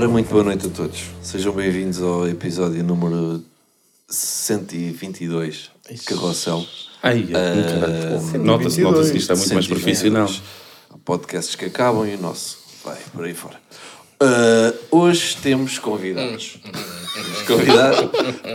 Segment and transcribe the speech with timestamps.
[0.00, 0.98] Ora, muito boa noite a todos.
[1.22, 3.44] Sejam bem-vindos ao episódio número
[4.08, 5.70] 122
[6.06, 6.64] Carrossel.
[7.02, 9.68] Ai, Ah, nota-se, nota-se que isto é muito mais 122.
[9.68, 10.30] profissional.
[11.04, 13.60] Podcasts que acabam e o nosso vai por aí fora.
[14.20, 16.58] Ah, hoje temos convidados.
[17.12, 18.00] Temos convidados.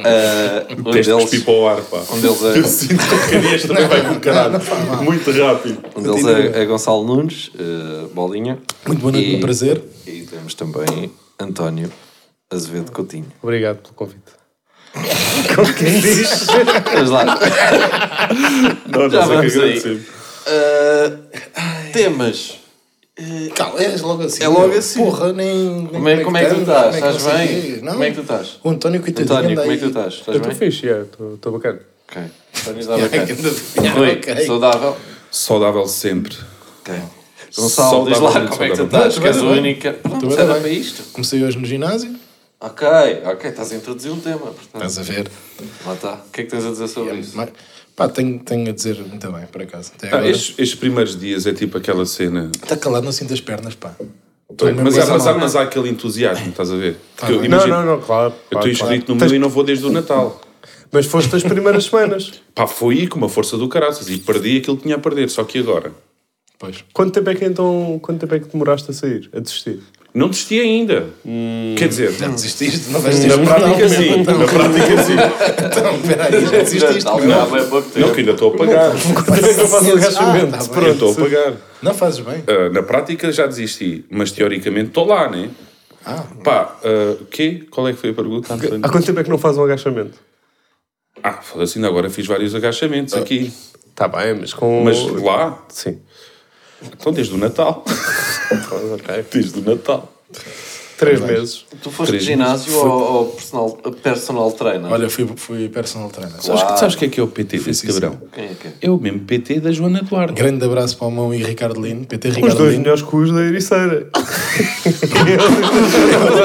[0.04, 2.04] Ah, um deles, ar, pá.
[2.12, 4.59] um deles Eu é, sinto que o Carias também vai com caralho.
[5.04, 5.78] Muito rápido.
[5.96, 8.57] um deles é, é Gonçalo Nunes, ah, Bolinha.
[8.87, 9.84] Muito boa noite, E- um prazer.
[10.07, 11.92] E temos também António
[12.50, 13.32] Azevedo Coutinho.
[13.42, 14.21] Obrigado pelo convite.
[15.56, 16.48] Como quem diz?
[16.93, 17.26] Vamos lá.
[18.88, 20.06] Não, Já nós é vamos aí.
[20.48, 21.18] Ah,
[21.92, 22.60] temas.
[23.56, 24.43] Calma, é logo assim.
[24.43, 25.00] É logo assim.
[25.00, 25.88] Porra, nem.
[25.88, 26.93] Como é, como é que tu estás?
[26.93, 27.82] é Estás não sei bem?
[27.82, 27.92] Não.
[27.93, 28.60] Como é que tu estás?
[28.64, 29.90] O António, coitadinho, António, como é que tu aí.
[29.90, 30.14] estás?
[30.14, 31.02] Eu Estás estou fixe, é,
[31.34, 31.79] estou bacana.
[32.09, 32.22] Ok.
[32.62, 33.94] António está bacana.
[33.96, 34.46] Rui, ok.
[34.46, 34.98] saudável?
[35.31, 36.38] Saudável sempre.
[36.81, 36.94] Ok.
[37.56, 38.86] Gonçalo, diz lá como é que tu saudável.
[38.86, 39.94] estás, que és a única.
[39.94, 40.61] Pronto, bem, era bem.
[40.61, 41.03] para isto.
[41.14, 42.16] Comecei hoje no ginásio.
[42.59, 42.88] Ok,
[43.25, 44.75] ok, estás a introduzir um tema, portanto.
[44.86, 45.30] Estás a ver.
[45.86, 46.14] Lá está.
[46.28, 47.31] O que é que tens a dizer sobre isso?
[47.36, 47.50] Mas,
[47.95, 49.92] pá, tenho, tenho a dizer muito bem, por acaso.
[49.97, 50.30] Até Ah, agora.
[50.30, 52.50] estes, estes primeiros dias é tipo aquela cena.
[52.62, 53.94] Está calado, não sinto as pernas, pá.
[54.50, 55.40] Estou mesmo Mas, há, mas, há, mal.
[55.42, 56.97] mas há aquele entusiasmo, estás a ver?
[57.17, 57.50] Porque eu bem.
[57.50, 58.30] Não, imagino- não, não, claro.
[58.52, 58.72] Eu estou claro.
[58.72, 60.40] inscrito no Tens- meu e não vou desde o Natal.
[60.92, 62.31] Mas foste as primeiras semanas.
[62.53, 65.30] Pá, foi aí com uma força do caraças e perdi aquilo que tinha a perder,
[65.30, 65.92] só que agora.
[66.58, 66.84] Pois.
[66.94, 69.80] Quanto tempo é que então, quanto tempo é que demoraste a sair, a desistir?
[70.14, 71.08] Não desisti ainda.
[71.78, 72.89] Quer dizer, Já desististe?
[72.89, 73.38] Não vais desistir?
[73.38, 74.09] na prática sim.
[74.22, 75.14] Então, Na prática sim.
[75.14, 77.03] então, peraí, já desististe?
[78.00, 78.92] Não, que ainda estou a pagar.
[79.25, 80.52] Quanto é que eu faço o Ah, agachamento?
[80.52, 81.53] tá estou a pagar.
[81.84, 82.44] Não fazes bem.
[82.47, 85.50] Ah, na prática já desisti, mas teoricamente estou lá, né?
[86.06, 86.78] Ah, Pá,
[87.19, 87.66] o quê?
[87.69, 88.53] Qual é que foi a pergunta?
[88.53, 90.17] Há quanto tempo é que não fazes um agachamento?
[91.22, 93.52] Ah, foda-se, ainda agora fiz vários agachamentos aqui.
[93.90, 94.84] Está bem, mas com...
[94.84, 96.00] Mas lá, Sim.
[97.00, 97.84] Então desde o Natal.
[99.31, 100.12] Desde o Natal.
[100.97, 101.66] Três meses.
[101.84, 103.69] Tu foste de Três ginásio ou, ou personal,
[104.01, 104.90] personal trainer?
[104.90, 106.41] olha, fui, fui personal trainer.
[106.41, 108.18] Sabes, sabes o que é que é o PT desse cabrão?
[108.31, 108.72] Quem é que é?
[108.84, 110.34] É o mesmo PT da Joana Duarte.
[110.34, 112.84] Grande abraço para o Mão e Ricardo Lino, PT Os Ricardo dois Lino.
[112.84, 114.07] melhores cus da Ericeira.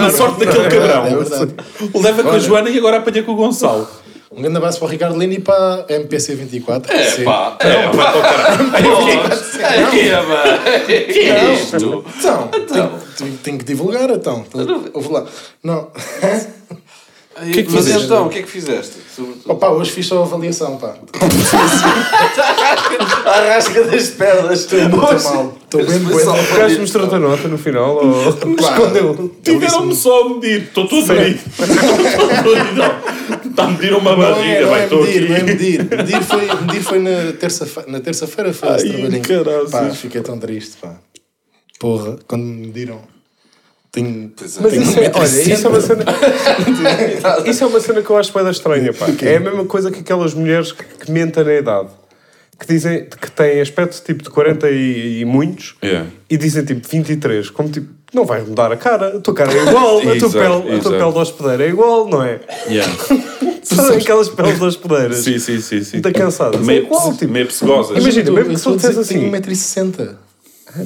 [0.00, 1.06] A sorte daquele cabrão.
[1.06, 1.54] É verdade.
[1.94, 3.86] Leva com a Joana e agora apanha com o Gonçalo.
[4.32, 6.92] Um grande abraço para o Ricardo Lino e para a MPC 24.
[6.94, 7.24] É Sim.
[7.24, 8.76] pá, É, vai para o caralho.
[9.98, 10.86] é mano.
[10.86, 12.04] Que é isto?
[12.18, 14.44] Então, tenho, tenho- tenho que divulgar, então.
[14.94, 15.26] Ouve lá.
[15.64, 15.88] Não.
[17.41, 18.04] O que é que Mas fizeste?
[18.04, 18.96] então, o que é que fizeste?
[19.16, 19.50] Sobretudo.
[19.52, 20.94] Opa, hoje fiz só a avaliação, pá.
[23.24, 24.60] Arrasca das pernas.
[24.60, 25.54] Estou muito mal.
[25.64, 26.32] Estou bem bueno.
[26.32, 29.34] O gajo mostrou-te a nota no final ou escondeu?
[29.42, 30.62] Tiveram-me só a medir.
[30.64, 31.41] Estou todo dorido.
[33.50, 34.60] Está a medir uma Não é, barriga.
[34.62, 35.84] não vai, é medir, não é medir.
[35.90, 37.90] Medir foi, medir foi na terça-feira.
[37.90, 39.22] Na terça-feira foi esse Ai, trabalhinho.
[39.22, 39.70] caraças.
[39.70, 40.96] Pá, fiquei tão triste, pá.
[41.78, 43.00] Porra, quando me mediram.
[43.92, 44.32] Tenho.
[44.40, 44.42] É.
[44.42, 45.52] Mas tenho isso é, olha, 1,60m.
[45.52, 46.04] isso é uma cena.
[47.46, 49.06] isso é uma cena que eu acho bem estranha, pá.
[49.22, 51.88] É a mesma coisa que aquelas mulheres que, mentem na idade.
[52.58, 56.04] Que dizem que têm aspecto tipo de 40 e, e muitos É.
[56.28, 59.62] e dizem tipo 23, como tipo, não vais mudar a cara, a tua cara é
[59.62, 62.41] igual, a tua, Exato, pele, a tua pele do hospedeiro é igual, não é?
[62.69, 62.93] Yeah.
[63.62, 65.19] São aquelas peles das hospedeiras.
[65.19, 65.84] Sim, sim, sim.
[65.84, 66.00] sim.
[66.03, 66.60] Cansadas.
[66.60, 67.32] Meio, É igual, tipo.
[67.32, 67.97] meio psegosas.
[67.97, 69.31] Imagina, Eu mesmo que tu dizer dissesse que assim.
[69.31, 70.16] Tenho 1,60m.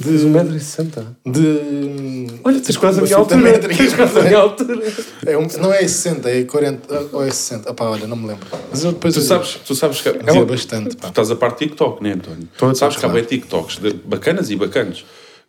[0.03, 1.05] Tens 1,60m.
[1.25, 2.27] De.
[2.43, 3.59] Olha, tens quase a minha Uma altura.
[3.59, 4.81] Tens quase a minha altura.
[5.25, 7.07] É um- não é 60, é 40.
[7.13, 7.71] Ou é 60.
[7.71, 8.45] Opá, olha, não me lembro.
[8.71, 9.13] Mas eu depois.
[9.13, 10.11] Tu sabes, tu sabes que.
[10.11, 11.07] Dizia bastante, pá.
[11.07, 12.47] Tu estás a parte TikTok, né, António?
[12.51, 15.05] Estou, sabes que há bem TikToks de- bacanas e bacanas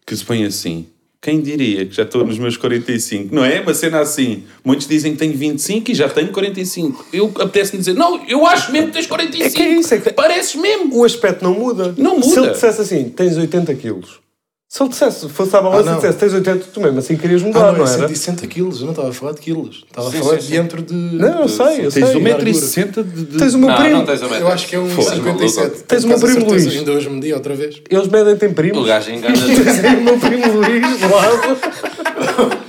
[0.07, 0.87] que se põem assim.
[1.27, 3.35] Quem diria que já estou nos meus 45?
[3.35, 3.61] Não é?
[3.61, 4.45] Uma cena assim.
[4.65, 7.05] Muitos dizem que tenho 25 e já tenho 45.
[7.13, 9.45] Eu apetece-me dizer, não, eu acho mesmo que tens 45.
[9.45, 10.97] É que é isso, é que- Pareces mesmo.
[10.97, 11.93] O aspecto não muda.
[11.99, 12.53] Não Se ele muda.
[12.53, 14.21] dissesse assim, tens 80 quilos.
[14.69, 17.41] Se ele dissesse, fosse à balança Ah, e dissesse, tens 80, tu mesmo assim querias
[17.41, 18.09] Ah, mudar, não, não, é era?
[18.09, 18.81] 160 quilos.
[18.81, 19.85] Eu não estava a falar de quilos.
[19.89, 20.93] Estava Sim, a falar sim, dentro de.
[20.93, 22.03] Não, eu sei, eu sei.
[22.03, 22.45] Tens largura.
[22.45, 23.39] 1,60m de, de...
[23.39, 23.97] Tens o meu Não, primo.
[23.99, 25.57] não tens a Eu acho que é um Foda-se, 57.
[25.61, 25.83] maluco.
[25.85, 26.77] Tens o meu primo certeza, Luís.
[26.79, 27.81] Ainda hoje medi outra vez.
[27.89, 28.83] Eles medem tem primos.
[28.83, 29.45] O gajo engana-te.
[29.65, 32.57] Tens aí o meu primo Luís lado.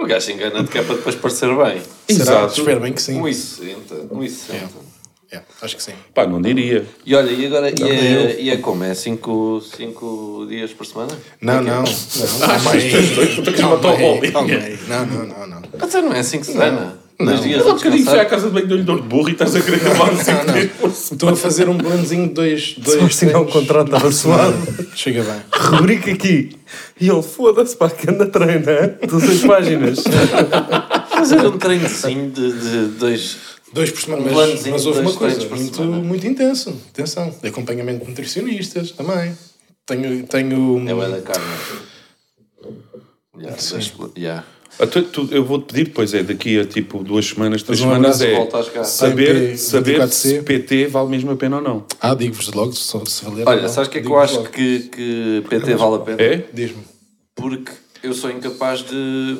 [0.00, 1.82] O gajo engana-te que é para depois parecer bem.
[2.08, 2.58] Exato.
[2.58, 3.20] Espero bem que sim.
[3.20, 4.08] 1,60.
[4.10, 4.52] 1,60.
[5.30, 5.92] É, acho que sim.
[6.14, 6.86] Pá, não diria.
[7.04, 8.82] E olha, e agora, e Não, é, e é como?
[8.82, 8.94] É
[9.76, 11.12] 5 dias por semana?
[11.40, 11.82] Não, não.
[11.82, 11.84] não.
[11.84, 12.90] Calma aí.
[13.58, 14.20] Calma Calma aí.
[14.24, 14.32] aí.
[14.32, 14.78] Calma aí.
[14.88, 15.62] Não, não, não, não.
[15.78, 16.98] Mas não é assim que se treina.
[17.20, 18.26] Dois dias Há a um bocadinho foi à descansar.
[18.30, 20.88] casa de banho de olho de burro e estás a querer acabar 5 Não, não.
[20.88, 22.74] Estou a fazer um planozinho de dois.
[22.78, 24.54] Dois assinar um treinos contrato suado.
[24.94, 25.40] Chega bem.
[25.52, 26.56] Rubrica aqui.
[27.00, 28.86] E ele, foda-se, pá, que anda treino, é?
[29.04, 30.04] 16 páginas.
[31.10, 33.36] Fazer um treinozinho de, de dois.
[33.72, 36.02] Dois por semana, Um mas, mas houve uma coisa muito, semana.
[36.02, 36.70] muito intenso.
[36.90, 39.36] Atenção, de acompanhamento de nutricionistas também.
[39.86, 40.26] Tenho.
[40.26, 41.44] tenho É o da carne.
[43.38, 43.78] Yeah, Sim.
[44.16, 44.44] yeah.
[44.80, 48.20] Ah, tu- tu- eu vou-te pedir depois, é daqui a tipo duas semanas, três semanas,
[48.20, 48.34] é
[48.84, 50.10] saber, saber 24C.
[50.12, 51.84] se PT vale mesmo a pena ou não.
[52.00, 53.46] Ah, digo-vos logo, só se valer.
[53.46, 54.48] Olha, não, sabes o que é que eu acho logo.
[54.50, 56.22] que, que PT vale a pena?
[56.22, 56.44] É?
[56.52, 56.82] Diz-me.
[57.34, 57.72] Porque
[58.02, 59.36] eu sou incapaz de,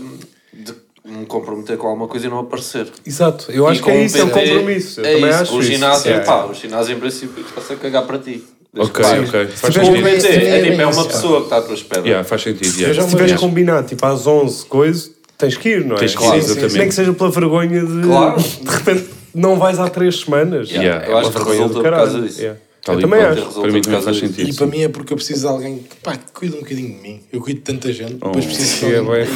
[0.52, 0.72] de
[1.04, 2.86] me comprometer com alguma coisa e não aparecer.
[3.06, 3.50] Exato.
[3.50, 5.00] Eu acho E que é isso, é um compromisso.
[5.00, 5.38] Eu é também isso.
[5.42, 5.70] acho o isso.
[5.72, 6.20] ginásio, É.
[6.20, 8.44] pá, o ginásio em princípio está-se a cagar para ti.
[8.76, 9.28] Ok, pagues.
[9.30, 9.46] ok.
[9.48, 10.02] Faz O sentido.
[10.04, 11.04] PT é, tipo, é uma isso.
[11.08, 12.02] pessoa que está à tua espera.
[12.02, 12.78] Yeah, faz sentido.
[12.78, 13.02] yeah.
[13.02, 15.98] Se tiveres Mas- combinado tipo às 11 coisas, tens que ir, não é?
[16.00, 16.38] Tens que ir, Claro.
[16.38, 16.78] exatamente.
[16.78, 18.36] Nem que seja pela vergonha de Claro.
[18.42, 20.70] de repente não vais há 3 semanas.
[20.70, 21.06] Yeah.
[21.06, 22.28] Eu acho uma que vergonha resulta do por causa caralho.
[22.28, 22.40] disso.
[22.42, 22.60] Yeah.
[22.84, 23.60] Tal Eu e também acho.
[23.60, 24.48] Para mim também faz sentido.
[24.48, 24.58] E sim.
[24.58, 27.02] para mim é porque eu preciso de alguém que, pá, que cuide um bocadinho de
[27.02, 27.20] mim.
[27.32, 28.48] Eu cuido de tanta gente, depois Oh.
[28.48, 29.26] preciso de é alguém.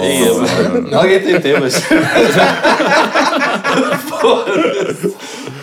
[0.00, 0.96] Aí, mano.
[0.96, 1.74] Alguém tem temas.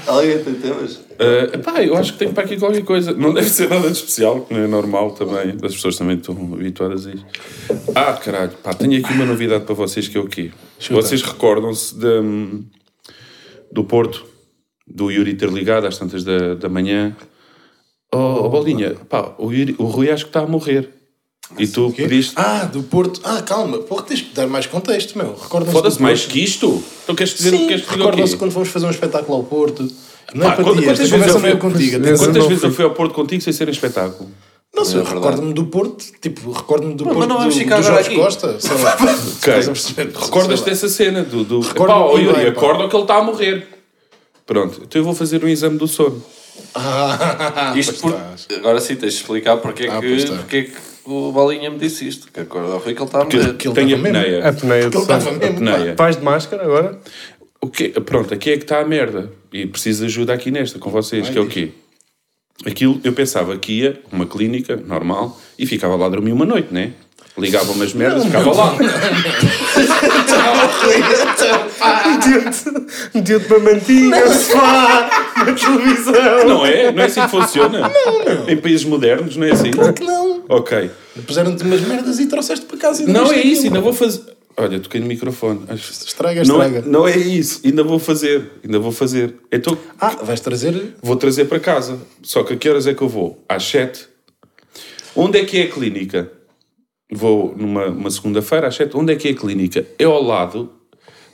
[0.07, 0.95] Alguém tem temas.
[0.95, 3.13] Uh, pá, eu acho que tenho para aqui qualquer coisa.
[3.13, 5.56] Não deve ser nada de especial, que não é normal também.
[5.63, 7.25] As pessoas também estão habituadas a isso.
[7.94, 10.51] Ah, caralho, pá, tenho aqui uma novidade para vocês que é o quê?
[10.89, 12.63] Vocês recordam-se de,
[13.71, 14.25] do Porto,
[14.89, 17.15] do Yuri ter ligado às tantas da, da manhã.
[18.13, 20.89] Oh, oh, Bolinha, pá, o, Yuri, o Rui acho que está a morrer.
[21.57, 22.03] E tu Quê?
[22.03, 22.33] pediste.
[22.36, 23.21] Ah, do Porto.
[23.24, 25.36] Ah, calma, porra, tens que dar mais contexto, meu.
[25.36, 26.83] Recordam-se Foda-se do mais que isto?
[27.03, 28.39] Então queres dizer Sim, queres que o recordam-se quê?
[28.39, 29.88] quando fomos fazer um espetáculo ao Porto.
[30.33, 31.92] Não Pá, é para quando- ti, quantas vezes eu não é fui- contigo.
[32.03, 32.71] Quantas não vezes eu fui.
[32.71, 34.30] fui ao Porto contigo sem ser em espetáculo?
[34.75, 37.59] Não sei, É recordo-me do Porto, tipo, recordo-me do Mas Porto não do, vamos do
[37.59, 38.15] ficar agora Jorge aqui.
[38.19, 38.94] Costa, sei lá.
[38.94, 39.07] Ok.
[39.09, 40.12] Estás a perceber?
[40.15, 40.63] Recordas-te Sei lá.
[40.65, 41.44] dessa cena do.
[41.44, 43.68] do Recordo-me pá, Yuri, acorda que ele está a morrer.
[44.50, 46.24] Pronto, então eu vou fazer um exame do sono.
[46.74, 48.19] Ah, Isto por...
[48.57, 50.72] Agora sim, tens de explicar porque é Ah, que, porque é que
[51.06, 52.30] o Bolinha me disse isto.
[52.34, 53.54] Que acorda ao que ele está a Que, morrer.
[53.54, 54.19] que ele tem a estava mesmo.
[54.25, 54.50] pneia.
[54.50, 55.30] A peneia de estava.
[55.30, 55.96] Apneia.
[55.96, 57.00] Vais de máscara agora?
[57.62, 57.90] O quê?
[58.04, 59.31] Pronto, aqui é que está a merda.
[59.54, 61.69] E preciso de ajuda aqui nesta, com vocês, Ai, que é o quê?
[62.66, 66.74] Aquilo, eu pensava que ia, uma clínica, normal, e ficava lá a dormir uma noite,
[66.74, 66.94] né?
[67.38, 68.75] Ligava umas merdas, ficava lá.
[72.07, 76.48] Metia-te metia-te uma mantinha, sofá, na televisão.
[76.48, 76.92] Não é?
[76.92, 77.92] Não é assim que funciona?
[78.48, 79.72] Em países modernos, não é assim?
[79.72, 80.44] Que não.
[80.50, 80.90] Ok.
[81.25, 83.06] Puseram-te umas merdas e trouxeste para casa.
[83.07, 84.22] Não é isso, ainda vou fazer.
[84.57, 85.62] Olha, toquei no microfone.
[85.69, 86.88] Acho- Estraga, Não é, estraga.
[86.90, 89.36] não é isso, ainda vou fazer, ainda vou fazer.
[89.52, 90.95] Então Ah, vais trazer.
[91.02, 91.98] vou trazer para casa.
[92.22, 93.42] Só que a que horas é que eu vou?
[93.48, 94.07] Às 7.
[95.16, 96.30] Onde é que é a clínica?
[97.12, 98.95] Vou numa uma segunda-feira às 7.
[98.98, 99.86] Onde é que é a clínica?
[99.98, 100.69] É ao lado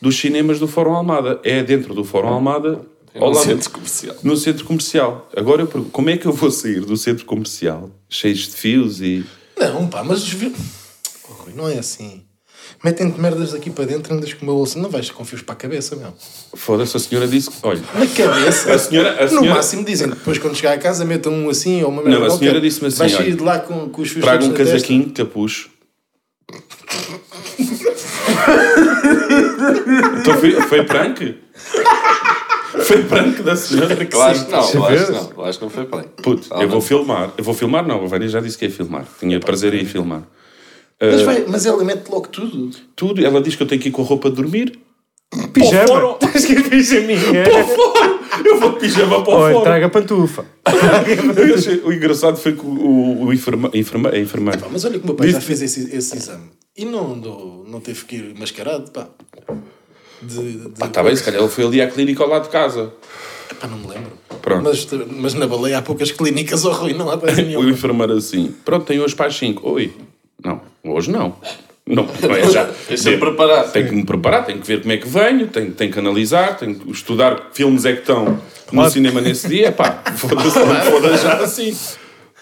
[0.01, 1.39] dos cinemas do Fórum Almada.
[1.43, 2.81] É dentro do Fórum Almada,
[3.15, 4.15] ao no lado centro comercial.
[4.23, 5.29] no centro comercial.
[5.35, 9.01] Agora eu pergunto, como é que eu vou sair do centro comercial cheios de fios
[9.01, 9.23] e.
[9.57, 10.23] Não, pá, mas.
[11.29, 12.23] Oh, Rui, não é assim.
[12.83, 14.77] Metem-te merdas aqui para dentro e andas com o meu bolso.
[14.77, 16.13] Não vais com fios para a cabeça, meu.
[16.55, 17.55] Foda-se, a senhora disse que.
[17.63, 18.73] Olha, Na cabeça.
[18.73, 21.81] A senhora- a No senhora- máximo dizem depois quando chegar a casa metam um assim
[21.83, 22.19] ou uma merda.
[22.19, 24.43] Não, a senhora disse-me assim, Vais sair olha, de lá com, com os fios traga
[24.45, 24.73] um testa.
[24.73, 25.69] casaquinho de capucho.
[30.19, 31.37] então foi, foi prank?
[32.85, 34.05] Foi prank da senhora sim.
[34.05, 35.31] que não, acho que não.
[35.37, 36.03] Eu acho que não foi bem.
[36.21, 37.31] Puto, eu vou filmar.
[37.37, 38.03] Eu vou filmar, não.
[38.03, 39.05] A Vânia já disse que ia filmar.
[39.19, 40.23] Tinha prazer em filmar.
[41.01, 41.25] Mas, Ah.
[41.25, 42.69] vai, mas ela mete logo tudo.
[42.95, 43.25] Tudo.
[43.25, 44.79] Ela diz que eu tenho que ir com a roupa de dormir.
[45.53, 46.15] Pijama.
[46.19, 47.43] Tens que ir pijaminha.
[48.43, 49.61] Eu vou de pijama para o fórum.
[49.63, 50.45] traga pantufa.
[51.85, 54.59] O engraçado foi que o, o, o enferma, enferma, a enfermeira.
[54.59, 56.49] Pá, mas olha que o meu pai Disse- já fez esse, esse exame.
[56.77, 59.07] E não, não, não teve que ir mascarado, pá.
[60.21, 62.49] De, de, Pá, tá bem, se calhar ele foi ali à clínica ao lado de
[62.49, 62.91] casa.
[63.59, 64.11] Pá, não me lembro.
[64.41, 64.63] Pronto.
[64.63, 68.53] Mas, mas na baleia há poucas clínicas ao Rui, não há coisa O enfermeiro assim,
[68.65, 69.69] pronto, tem hoje para as 5.
[69.69, 69.93] Oi.
[70.43, 71.35] Não, hoje não.
[71.87, 72.69] Não, não é já.
[72.87, 73.71] Deixa-me preparar.
[73.71, 76.57] Tenho que me preparar, tenho que ver como é que venho, tenho, tenho que analisar,
[76.57, 78.39] tenho que estudar que filmes é que estão
[78.71, 79.71] no cinema nesse dia.
[79.71, 81.75] Pá, foda-se, foda já assim.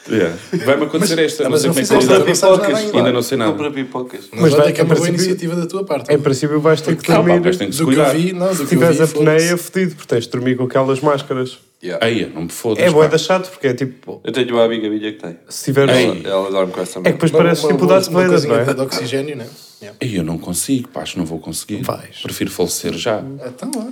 [0.10, 0.36] Yeah.
[0.66, 2.96] Vai-me acontecer esta, Ah, não mas sei não como é que fizeste não Pipocas.
[2.96, 3.12] ainda.
[3.14, 3.52] Não sei nada.
[3.52, 4.20] Compra pipocas.
[4.32, 6.14] Mas, Mas vai- que é uma boa iniciativa da tua parte.
[6.14, 7.46] Em princípio vais ter que Calma, dormir.
[7.46, 9.26] mas do que eu vi, não, do Se tiveres a foda-se.
[9.38, 11.58] peneia, fedido, porque tens de dormir com aquelas máscaras.
[11.82, 12.06] Yeah.
[12.06, 12.84] Aí, não me fodas.
[12.84, 14.22] É boa da chato, porque é tipo.
[14.24, 15.38] Eu tenho uma amiga minha que tem.
[15.50, 15.96] Se tiveres.
[15.96, 16.22] Ei.
[16.26, 18.74] Ela dorme com essa É que depois uma- tipo o Darth Vader, não é?
[18.74, 19.46] de oxigênio, né?
[19.82, 19.98] Yeah.
[20.02, 21.82] Ei, eu não consigo, pá, acho que não vou conseguir.
[21.82, 22.20] Vais.
[22.22, 23.22] Prefiro falecer já.
[23.46, 23.88] Então, lá.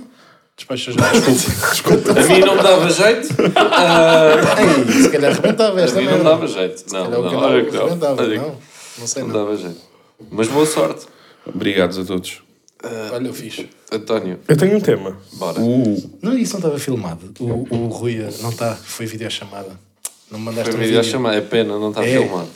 [0.62, 1.10] Despacha já.
[1.70, 2.12] Desculpa.
[2.12, 3.28] A mim não me dava jeito.
[3.56, 4.36] Ah,
[4.86, 6.78] Ei, se calhar arrebentava a esta mim não me dava jeito.
[6.88, 7.96] Se Não, não, canal olha que não.
[7.96, 8.56] não.
[8.98, 9.44] Não sei, Não não.
[9.44, 9.80] dava jeito.
[10.30, 11.06] Mas boa sorte.
[11.44, 12.42] Obrigados a todos.
[13.12, 13.64] Olha, eu fiz.
[13.90, 15.16] António, Eu tenho um tema.
[15.34, 15.60] bora.
[15.60, 17.32] Uh, Não, isso não estava filmado.
[17.40, 19.78] O, o Rui eh, não está, foi videochamada.
[20.30, 21.34] Não me mandaste Foi um a chamar.
[21.34, 22.18] É pena, não está É.
[22.18, 22.48] filmado.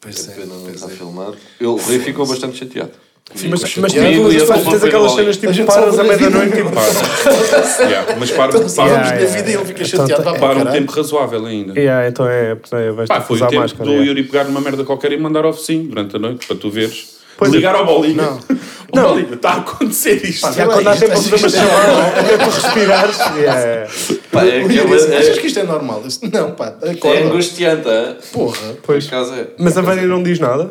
[0.00, 0.90] Pois É é, pena, não está é.
[0.90, 1.36] filmado.
[1.60, 2.90] Eu, o Rui ficou bastante chateado.
[3.34, 3.88] Mas, mas chateado.
[3.92, 6.02] tipo, Comigo e a faz- culpa tens foi aquelas cenas A tipo gente paras à
[6.04, 6.70] meia-noite tipo.
[6.72, 6.82] para.
[7.88, 9.36] Yeah, mas para, Então, para, Falamos Yeah, da yeah.
[9.36, 10.24] vida e ele fica Então, chateado.
[10.24, 11.78] tá- Vá para para um tempo razoável ainda.
[11.78, 13.84] Yeah, então é, é, vais Pá, foi o tempo máscara.
[13.84, 14.06] do yeah.
[14.08, 17.18] Yuri pegar numa merda qualquer e mandar ao focinho durante a noite, para tu veres.
[17.42, 18.16] de ligar ao bolinho.
[18.16, 18.38] Não.
[18.94, 19.08] Não.
[19.10, 20.50] bolinho, está a acontecer isto.
[20.50, 23.20] Já quando há tempo a isto- fazer uma é- chamada, até para respirares.
[23.20, 23.86] é.
[24.32, 26.02] Pá, é, O Yuri aquela- disse, Achas é, que isto é normal?
[26.32, 28.16] Não, pá, é angustiante, é?
[28.32, 28.76] Porra.
[28.82, 29.06] Pois.
[29.12, 29.46] É.
[29.58, 30.70] Mas a Vânia não diz nada?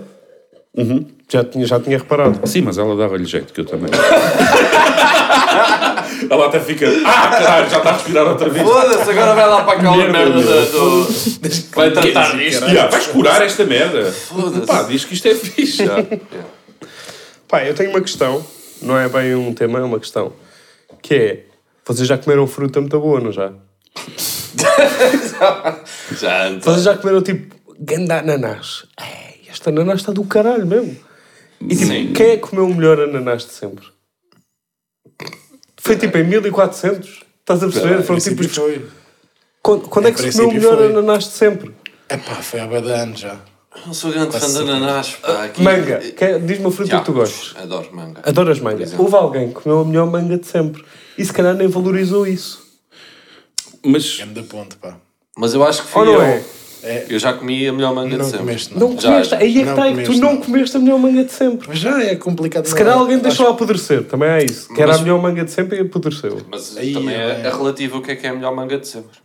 [1.29, 2.39] Já, tinha, já tinha reparado.
[2.47, 3.89] Sim, mas ela dava-lhe jeito, que eu também.
[6.29, 6.87] ela até fica.
[7.05, 8.65] Ah, caralho, já está a respirar outra vez.
[8.67, 11.07] Foda-se, agora vai lá para aquela Merda, da- do.
[11.75, 12.65] Vai tratar disto.
[12.65, 14.11] Ya, vais curar esta merda.
[14.11, 14.65] Foda-se.
[14.65, 15.83] Pá, diz que isto é fixe.
[17.47, 18.45] Pá, eu tenho uma questão,
[18.81, 20.33] não é bem um tema, é uma questão.
[21.01, 21.43] Que é,
[21.85, 23.51] vocês já comeram fruta muito boa, não já?
[26.19, 26.73] Já, então.
[26.73, 28.83] Vocês já comeram tipo ganda ananás?
[28.99, 30.97] Ei, este ananás está do caralho mesmo.
[31.61, 32.13] E tipo, Sim.
[32.13, 33.85] quem é que comeu o melhor ananás de sempre?
[35.79, 37.23] Foi tipo em 1400?
[37.39, 38.03] Estás a perceber?
[38.03, 38.85] Foram tipo foi.
[39.63, 40.87] quando, quando é que se comeu o melhor foi.
[40.87, 41.73] ananás de sempre?
[42.09, 43.39] Epá, foi há de anos já.
[43.85, 45.15] Não sou grande fã de ananás.
[45.21, 46.01] Pá, aqui- Manga.
[46.19, 47.55] É- Diz-me uma fruta Já, que tu gostes.
[47.55, 48.21] Adoro manga.
[48.23, 48.85] Adoras manga.
[48.97, 50.83] Houve alguém que comeu a melhor manga de sempre.
[51.17, 52.65] E se calhar nem valorizou isso.
[53.85, 54.97] Mas É da ponte, pá.
[55.37, 56.21] Mas eu acho que fui Ou não eu.
[56.21, 56.43] é?
[57.09, 58.39] Eu já comi a melhor manga de Não sempre.
[58.39, 58.89] comeste, não.
[58.91, 59.31] Não Já, comeste.
[59.31, 59.37] já.
[59.39, 60.41] Aí é que Não está, é que tu não não.
[60.41, 61.67] comeste a melhor manga de sempre.
[61.67, 62.65] Mas já é complicado.
[62.67, 64.73] Se calhar alguém deixou a apodrecer, também é isso.
[64.73, 66.41] Que era Mas- a melhor manga de sempre e apodreceu.
[66.49, 67.47] Mas Aí, também é, é.
[67.47, 69.17] é relativo o que é que é a melhor manga de sempre.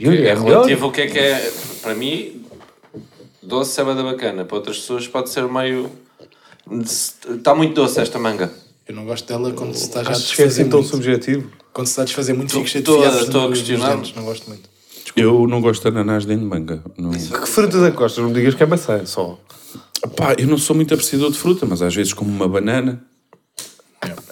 [0.00, 0.48] Yuri, É é melhor.
[0.48, 1.52] relativo o que é que é.
[1.82, 2.42] Para mim,
[3.42, 4.44] doce é da bacana.
[4.44, 5.90] Para outras pessoas pode ser meio.
[6.82, 8.50] Está muito doce esta manga.
[8.86, 10.82] Eu não gosto dela quando se está já a Acho que é desfazer assim tão
[10.82, 11.50] subjetivo.
[11.72, 13.96] Quando se está a desfazer muito, fico cheio de Estou a- questionar.
[14.16, 14.68] Não gosto muito.
[15.18, 16.82] Eu não gosto de ananás nem de manga.
[16.96, 17.10] Não...
[17.10, 18.22] Que frutas é que gostas?
[18.22, 19.38] Não me digas que é maçã, só.
[20.16, 23.02] Pá, eu não sou muito apreciador de fruta, mas às vezes como uma banana.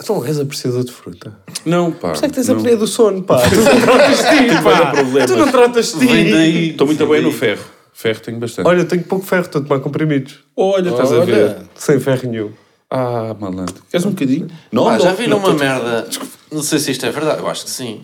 [0.01, 1.37] Então és apreciador de fruta.
[1.65, 2.11] Não, pá.
[2.11, 2.55] Por isso é que tens não.
[2.55, 3.43] a apneia do sono, pá.
[3.49, 4.93] Tu não tratas de ti, pá.
[4.93, 5.31] problemas.
[5.31, 6.71] Tu não tratas de ti.
[6.71, 7.65] Estou muito Vem bem no ferro.
[7.93, 8.67] Ferro tenho bastante.
[8.67, 10.41] Olha, tenho pouco ferro, estou a tomar comprimidos.
[10.57, 11.57] Olha, estás a ver.
[11.75, 12.51] Sem ferro nenhum.
[12.91, 13.83] Ah, malandro.
[13.91, 14.49] Queres um bocadinho?
[14.71, 16.09] Não, Pá, não, já viram não, uma tô- merda,
[16.53, 18.03] não sei se isto é verdade, eu acho que sim,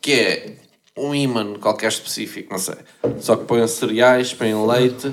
[0.00, 0.56] que é
[0.96, 2.76] um imã qualquer específico, não sei.
[3.20, 5.12] Só que põem cereais, põem leite,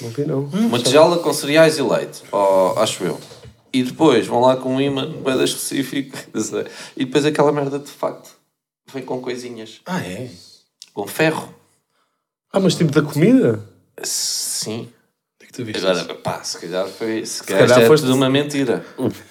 [0.00, 0.40] Não vi, não.
[0.44, 3.18] uma tigela com cereais e leite, ó, acho eu.
[3.72, 6.66] E depois vão lá com um imã bem específico, não sei.
[6.96, 8.30] e depois aquela merda de facto
[8.92, 10.28] vem com coisinhas, Ah, é?
[10.92, 11.54] com ferro.
[12.52, 13.66] Ah, mas tipo da comida?
[14.02, 14.82] Sim.
[14.82, 15.86] O que é que tu viste?
[15.86, 17.24] Agora, pá, se calhar foi.
[17.24, 18.84] Se calhar, calhar isto é foste- tudo uma mentira.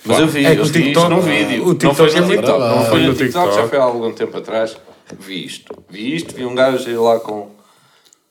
[0.05, 1.63] Mas eu vi, É que eu o vi TikTok- isto num vídeo.
[1.63, 2.85] o não TikTok foi é no muito TikTok, não bom.
[2.85, 4.75] foi no TikTok, já foi há algum tempo atrás.
[5.19, 7.49] Vi isto, vi isto, vi um gajo ir lá com.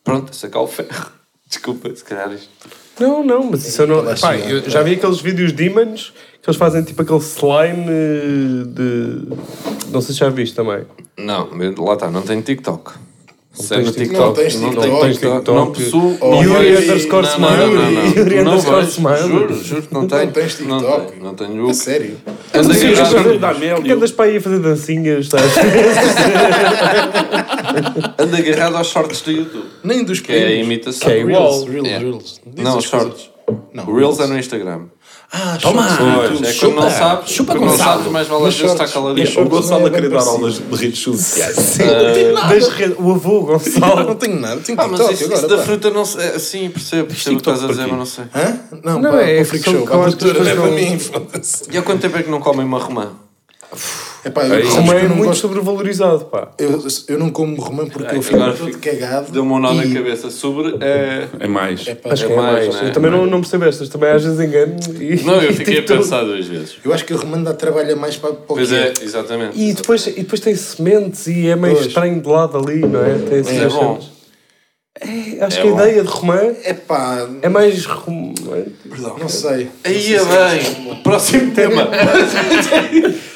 [0.05, 1.13] Pronto, sacar o ferro.
[1.47, 2.49] Desculpa, se calhar isto.
[2.99, 4.15] Não, não, mas isso eu não.
[4.17, 9.91] Pá, eu já vi aqueles vídeos demons que eles fazem tipo aquele slime eh, de.
[9.91, 10.85] Não sei se já viste também.
[11.17, 11.49] Não,
[11.85, 12.93] lá está, não tenho TikTok.
[13.53, 14.87] Se é no tens TikTok, Não tens não TikTok.
[14.89, 16.17] tenho Tens TikTok, não possuo.
[16.21, 18.05] Oh, não Yuri underscore não, não, não, não, não.
[18.07, 19.29] Yuri Não underscore smile.
[19.29, 20.31] Juro, juro que não tenho.
[20.31, 21.11] tens Não TikTok?
[21.11, 21.69] tenho, não tenho.
[21.69, 22.17] A sério?
[23.83, 25.53] Que andas para aí a fazer dancinhas, estás?
[28.19, 29.67] ando agarrado aos shorts do YouTube.
[29.83, 31.09] Nem dos Que é a imitação.
[31.09, 31.25] Que é.
[31.25, 32.63] Reels, Reels, É.
[32.63, 33.31] Não, shorts.
[33.73, 34.83] Não, Reels é no Instagram.
[35.33, 35.87] Ah, Toma!
[35.97, 37.93] Pois, é quando não sabes, Chupa quando não Gonçalo.
[37.99, 39.41] sabes, mais vale às vezes estar caladinho.
[39.41, 41.55] O Gonçalo não a querer dar aulas de redes sociais.
[41.57, 42.95] Sim, não tenho nada.
[42.99, 44.15] O avô Não, Gonçalo.
[44.17, 44.61] tenho nada.
[44.61, 45.39] Tenho Ah, mas TikTok isso, agora.
[45.47, 46.25] isso da fruta não sei.
[46.25, 48.25] é, Sim, percebo, percebo o que estás a dizer, mas não sei.
[48.35, 48.61] Hã?
[48.83, 49.89] Não, Não, pá, é o Freak Show.
[49.89, 51.63] A abertura não é para mim, foda-se.
[51.71, 53.13] E há quanto tempo é que não comem uma romã?
[54.23, 56.51] Epá, eu, é eu não muito gosto- sobrevalorizado, pá.
[56.59, 59.33] Eu, eu não como romã porque Ai, eu fico agora todo fico- cagado.
[59.33, 60.31] Deu-me um nó na e- cabeça.
[60.31, 61.27] Sobre é.
[61.41, 61.87] É mais.
[61.87, 62.83] Epá, Acho que é mais, mais.
[62.83, 62.89] né?
[62.89, 63.89] Eu também não, não percebo estas.
[63.89, 64.77] Também às vezes engano.
[65.01, 66.77] E, Não, eu fiquei a tipo pensar duas vezes.
[66.85, 69.59] Eu acho que a romã dá trabalho a mais para, para o Pois é, exatamente.
[69.59, 71.87] E depois, e depois tem sementes e é meio Pois.
[71.87, 73.15] estranho de lado ali, não é?
[73.15, 73.99] Tem assim É as bom.
[75.01, 75.81] É, acho É que a bom.
[75.81, 77.87] ideia de romã Epá, é mais
[78.51, 79.19] romântica.
[79.19, 79.71] não sei.
[79.85, 81.03] Aí é bem.
[81.03, 81.89] Próximo tema.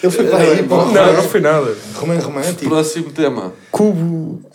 [0.02, 0.84] Ele foi para aí, pá.
[0.86, 1.74] Não, não foi nada.
[1.94, 2.68] Romã romântico.
[2.68, 3.52] Próximo tema.
[3.70, 4.42] Cubo.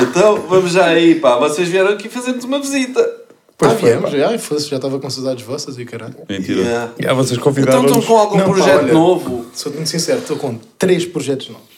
[0.00, 1.36] Então, vamos já aí, pá.
[1.38, 3.22] Vocês vieram aqui fazer-nos uma visita.
[3.60, 6.16] Ah, viemos, já, fosse, já estava com saudades vossas e caralho.
[6.28, 6.60] Mentira.
[6.62, 6.92] Yeah.
[6.98, 8.92] Já vocês Então convidaram estão com algum Não, pá, projeto olha.
[8.92, 9.46] novo?
[9.54, 11.71] Sou muito sincero, estou com três projetos novos.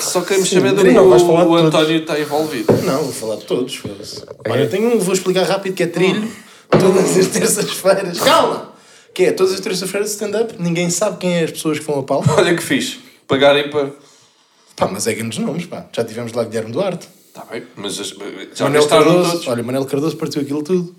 [0.00, 1.64] Só queremos saber do que não, falar o todos.
[1.64, 2.72] António está envolvido.
[2.84, 3.74] Não, vou falar de todos.
[3.76, 4.22] foda-se.
[4.48, 6.30] Olha, tenho um, vou explicar rápido, que é trilho,
[6.70, 8.18] todas as terças-feiras.
[8.20, 8.72] Calma!
[9.14, 12.02] Que é, todas as terças-feiras stand-up, ninguém sabe quem é as pessoas que vão a
[12.02, 12.22] pau.
[12.36, 12.98] Olha que fixe.
[13.26, 13.90] Pagarem para.
[14.76, 15.86] Pá, mas é grandes nomes, pá.
[15.92, 17.08] Já tivemos lá Guilherme Duarte.
[17.28, 18.08] Está bem, mas as-
[18.54, 19.48] já Manel gastaram Cardoso, todos.
[19.48, 20.94] olha, Manel Cardoso partiu aquilo tudo.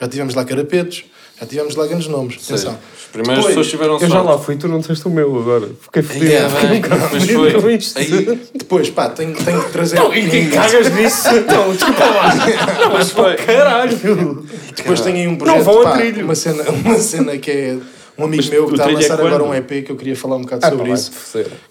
[0.00, 1.04] já tivemos lá Carapetos,
[1.40, 2.36] já tivemos lá grandes nomes.
[2.44, 2.78] Atenção.
[2.94, 4.26] As primeiras pessoas tiveram Eu já sorte.
[4.26, 5.68] lá fui, tu não disseste o meu agora.
[5.82, 6.24] Fiquei fodido.
[6.26, 7.60] Yeah, Fiquei um bem, bocado mas fodido foi.
[7.62, 7.98] com isto.
[7.98, 9.96] Aí, Depois, pá, tenho, tenho que trazer.
[9.96, 11.28] Não, e quem cagas nisso?
[11.46, 12.34] Não, desculpa lá.
[12.80, 13.36] Não, mas foi.
[13.36, 14.46] Caralho.
[14.76, 16.24] Depois tenho aí um projeto, Não vão a pá, trilho.
[16.24, 17.76] uma cena, uma cena que é
[18.18, 19.44] um amigo Mas meu que está a é lançar agora quando?
[19.50, 21.10] um EP que eu queria falar um bocado Ah, sobre pá, isso,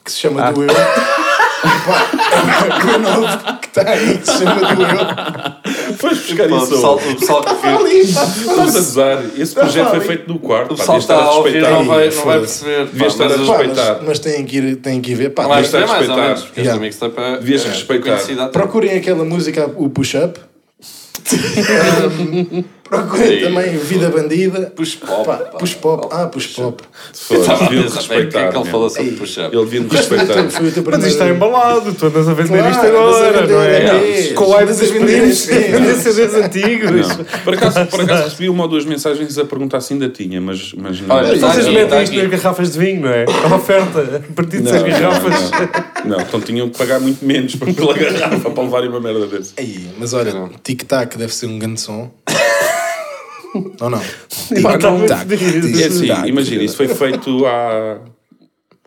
[0.03, 0.69] que se chama Do Eu.
[1.61, 2.09] Pá,
[2.65, 5.90] é o meu novo que está aí, que se chama Do Eu.
[6.01, 9.23] Vais buscar isso o pessoal que vê, Ali, pá, Estás a gozar.
[9.37, 10.73] Esse projeto foi feito no quarto.
[10.73, 12.85] o pessoal está estar a ouvir não vai, não vai perceber.
[12.87, 13.95] Devias estar a mas respeitar.
[13.99, 15.29] mas, mas têm que ir, têm que ir ver.
[15.31, 16.21] Pá, Não vai Devias mais ou respeitar.
[16.27, 16.71] menos, porque Yeah.
[16.71, 18.03] esta mixtape é Devias respeitar.
[18.11, 18.51] conhecida até.
[18.51, 20.39] Procurem aquela música, o Push Up.
[22.51, 23.45] Um, procurem Sim.
[23.45, 24.71] também Vida Bandida.
[24.75, 25.25] Push pop.
[25.25, 25.57] Pá, pá.
[25.57, 26.07] push Pop.
[26.11, 26.83] Ah, Push Pop.
[27.13, 28.51] Estava a pensar bem que é respeitar.
[28.51, 29.55] que ele falou sobre push-up.
[29.55, 30.43] Ele devia me respeitar.
[30.43, 34.33] Mas isto está embalado, tu andas a vender Claro, isto a agora, não é?
[34.33, 37.07] Com andas a vender CDs antigos.
[37.43, 40.73] Por acaso, por acaso recebi uma ou duas mensagens a perguntar se ainda tinha, mas,
[40.73, 41.15] mas não.
[41.15, 43.23] Olha, Vocês aqui, metem está isto nas garrafas de vinho, não é?
[43.23, 44.21] É uma oferta.
[44.29, 45.51] A partir garrafas.
[46.03, 49.53] Não, então tinham que pagar muito menos pela garrafa para levarem uma merda desse.
[49.57, 52.11] Ei, mas olha, Tic Tac deve ser um grande som.
[53.53, 53.99] Ou não?
[54.61, 55.05] Pá, não.
[55.05, 57.99] E é assim, imagina, isso foi feito há,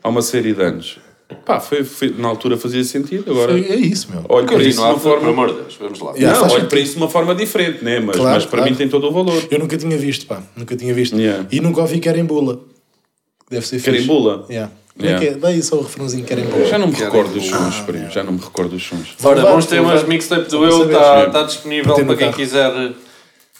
[0.02, 0.98] há uma série de anos.
[1.44, 4.24] Pá, foi, foi- na altura fazia sentido, agora Foi- É isso, meu.
[4.28, 5.28] olho para isso de uma forma.
[5.30, 6.12] amor de Deus, vamos lá.
[6.12, 6.32] Yeah.
[6.38, 7.98] Não, faz olho para isso de uma forma diferente, né?
[7.98, 8.70] mas, Claro, mas para claro.
[8.70, 9.42] mim tem todo o valor.
[9.50, 10.42] Eu nunca tinha visto, pá.
[10.56, 11.16] Nunca tinha visto.
[11.18, 11.46] Yeah.
[11.50, 12.60] E nunca ouvi Querembula.
[13.50, 13.90] Deve ser fixe.
[13.90, 14.46] Querembula?
[14.50, 14.70] Yeah.
[14.96, 15.26] Como é Yeah.
[15.26, 15.38] que é?
[15.40, 16.64] Dá aí só o refrãozinho Querembula.
[16.66, 19.14] Já não me Querem recordo dos sons, primo, já não me recordo dos sons.
[19.22, 22.26] Ora, vamos ter umas mixtape do Só para Eu, está tá disponível no para quem
[22.26, 22.36] carro.
[22.36, 22.92] quiser.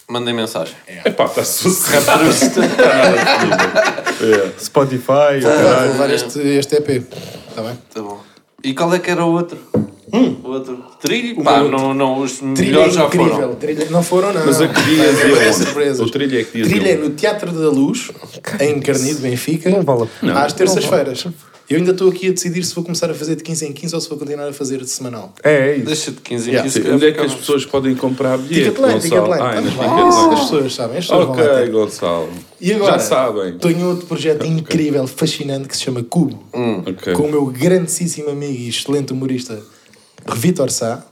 [0.09, 0.75] Mandem mensagem.
[0.87, 2.29] É pá, está sossegado.
[2.29, 4.55] Está nada definido.
[4.61, 5.13] Spotify,
[5.45, 6.89] Ah, vou levar este, este EP.
[7.49, 7.79] Está bem?
[7.93, 8.21] Tá bom.
[8.63, 9.59] E qual é que era o outro?
[10.13, 10.85] O outro.
[11.01, 11.41] Trilho?
[11.41, 11.77] O Pá, outro.
[11.77, 13.35] não, não, os Trilha é melhores já incrível.
[13.35, 13.55] foram.
[13.57, 13.87] Trilha...
[13.91, 14.47] Não foram, não.
[14.47, 15.53] Mas a que aonde?
[15.55, 16.07] surpresas.
[16.07, 18.11] O trilha é que dias e Trilha é no Teatro da Luz,
[18.61, 19.71] em Carnido, Benfica,
[20.37, 21.27] às terças-feiras.
[21.69, 23.95] Eu ainda estou aqui a decidir se vou começar a fazer de 15 em 15
[23.95, 25.33] ou se vou continuar a fazer de semanal.
[25.43, 25.87] É, é isso.
[25.87, 26.71] Deixa de 15 em Yeah.
[26.71, 26.83] 15.
[26.83, 29.01] Sim, Onde é que as pessoas podem comprar bilhete, Ticketline?
[29.01, 29.41] Ticketline.
[29.43, 31.69] Ah, nas As pessoas sabem, as pessoas vão lá Ok.
[31.71, 32.29] Gonçalo.
[32.61, 33.59] E agora, Já sabem.
[33.59, 36.39] tenho outro projeto incrível, fascinante, que se chama Cubo,
[36.87, 37.15] Ok.
[37.15, 39.59] com o meu grandíssimo amigo e excelente humorista,
[40.37, 41.05] Vitor Sá,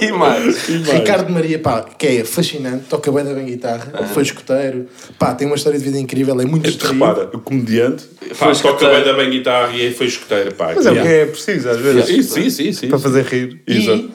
[0.00, 0.66] E mais.
[0.66, 4.86] Ricardo Maria, pá, que é fascinante, toca bem da bem guitarra, foi escoteiro,
[5.18, 7.04] pá, tem uma história de vida incrível, é muito distraído.
[7.04, 10.54] repara, o comediante Foi pá, toca bem da bem guitarra e aí foi escuteiro.
[10.54, 12.06] Pá, Mas é o que é preciso, às vezes.
[12.06, 12.88] Sim, sim, sim, sim.
[12.88, 13.62] Para fazer rir.
[13.66, 14.10] Exato.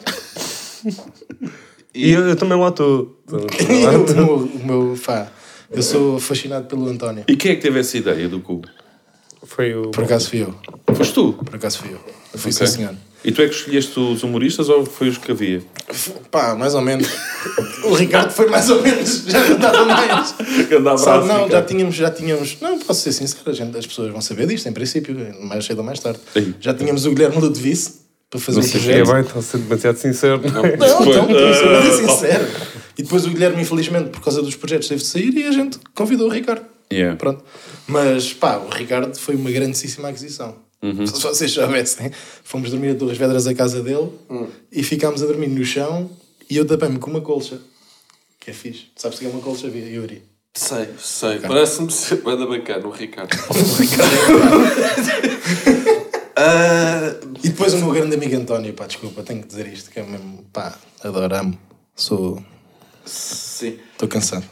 [1.94, 3.18] E eu, eu também lá estou.
[3.70, 5.28] E o meu, o meu, pá,
[5.72, 7.24] eu sou fascinado pelo António.
[7.28, 8.68] E quem é que teve essa ideia do cubo?
[9.50, 9.90] Foi o.
[9.92, 10.54] Por acaso fui eu.
[10.96, 11.34] Foste tu?
[11.34, 12.00] Por acaso fui eu.
[12.34, 12.68] Eu fui Ok.
[12.68, 12.94] sim, senhor.
[13.22, 15.62] E tu é que escolheste os humoristas ou foi os que havia?
[16.32, 17.06] Pá, mais ou menos.
[17.84, 19.26] o Ricardo foi mais ou menos.
[19.28, 20.36] Já não dava mais.
[20.72, 22.58] Abraço, Sabe, não, já tínhamos, já tínhamos.
[22.62, 25.80] Não, posso ser sincero, a gente, as pessoas vão saber disto, em princípio, mais cedo
[25.80, 26.20] ou mais tarde.
[26.36, 26.54] Ei.
[26.62, 29.12] Já tínhamos o Guilherme Ludovice para fazer Não o É projeto.
[29.14, 30.42] bem, está a ser demasiado sincero.
[30.44, 32.48] Não, Foi, então, estou a ser ah, sincero.
[32.98, 35.78] E depois o Guilherme, infelizmente, por causa dos projetos, teve de sair e a gente
[35.94, 36.62] convidou o Ricardo.
[36.92, 37.18] Yeah.
[37.18, 37.44] Pronto.
[37.88, 40.56] Mas, pá, o Ricardo foi uma grandíssima aquisição.
[40.82, 41.06] Uhum.
[41.06, 42.12] Se vocês soubessem,
[42.44, 44.10] fomos dormir a duas vedras à casa dele
[44.72, 46.10] e ficámos a dormir no chão
[46.50, 47.60] e eu tapei-me com uma colcha.
[48.40, 48.86] Que é fixe.
[48.96, 50.24] Sabes o que é uma colcha, Yuri?
[50.56, 51.40] Sei, sei.
[51.40, 53.30] Parece-me ser bem bacana o Ricardo.
[56.42, 60.00] Ah, E depois o meu grande amigo António, pá, desculpa, tenho que dizer isto, que
[60.00, 60.74] é mesmo, pá,
[61.04, 61.60] adoro, amo.
[61.94, 62.42] Sou.
[63.04, 63.78] sim.
[63.92, 64.46] Estou cansado.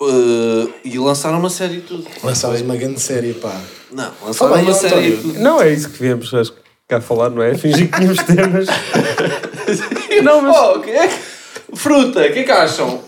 [0.00, 2.06] Ah, e lançaram uma série e tudo.
[2.22, 3.58] Lançámos uma grande série, pá.
[3.90, 5.38] Não, lançaram uma série e tudo.
[5.38, 6.52] Não é isso que viemos acho,
[6.88, 7.54] cá falar, não é?
[7.56, 8.66] Fingir que tínhamos temas.
[10.22, 10.56] não, mas.
[10.56, 11.36] Oh, que é que-
[11.74, 13.02] Fruta, o que é que acham?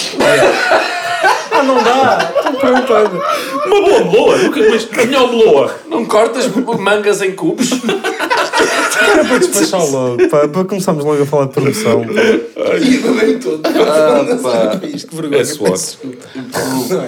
[1.59, 2.33] Ah, não dá!
[2.37, 3.23] Estou perguntando.
[3.66, 4.38] Uma boa meloa!
[4.38, 5.75] Nunca comeste melhor meloa!
[5.88, 6.47] Não cortas
[6.79, 7.71] mangas em cubos?
[9.01, 12.03] Era para despachar logo, pá, para começarmos logo a falar de promoção.
[12.05, 12.77] pá.
[12.79, 13.62] E babei todo.
[13.66, 14.87] Ah, pá.
[14.87, 15.40] Isto, que vergonha.
[15.40, 15.77] É desculpa.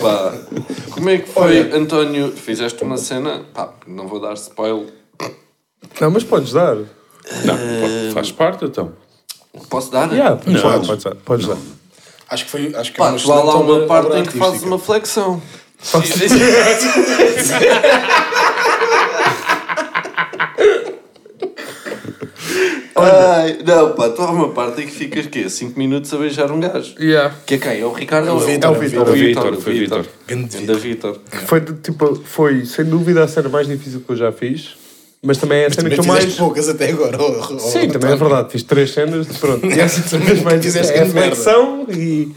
[0.00, 0.32] Pá.
[0.90, 2.32] Como é que foi, António?
[2.32, 4.86] Fizeste uma cena, pá, não vou dar spoiler.
[6.00, 6.76] Não, mas podes dar.
[6.76, 8.92] Não, faz parte então.
[9.68, 10.10] Posso dar?
[10.12, 10.70] Yeah, podes, Não.
[10.70, 11.14] dar, podes dar.
[11.16, 11.56] Podes dar.
[12.30, 12.74] Acho que foi.
[12.74, 15.42] Acho que Pá, é uma tu há lá uma parte em que fazes uma flexão.
[23.02, 25.48] Ai, não, pá, tu há uma parte em que ficas quê?
[25.48, 26.94] 5 minutos a beijar um gajo.
[27.00, 27.34] Yeah.
[27.46, 27.80] Que é quem?
[27.80, 28.28] É o Ricardo?
[28.28, 28.78] É o ou Vítor, É o é.
[28.78, 29.08] Vítor.
[29.08, 29.78] o Vítor, Foi o
[30.78, 31.18] Vítor.
[31.46, 34.76] Foi, tipo, foi sem dúvida a cena mais difícil que eu já fiz.
[35.22, 36.36] Mas também é a cena que eu fizeste mais.
[36.38, 37.18] poucas até agora.
[37.20, 38.50] oh, oh, Sim, oh, também é verdade.
[38.52, 39.66] Fiz três cenas, pronto.
[39.68, 41.36] E essa também mais Fizeste é grande merda.
[41.36, 42.34] flexão e.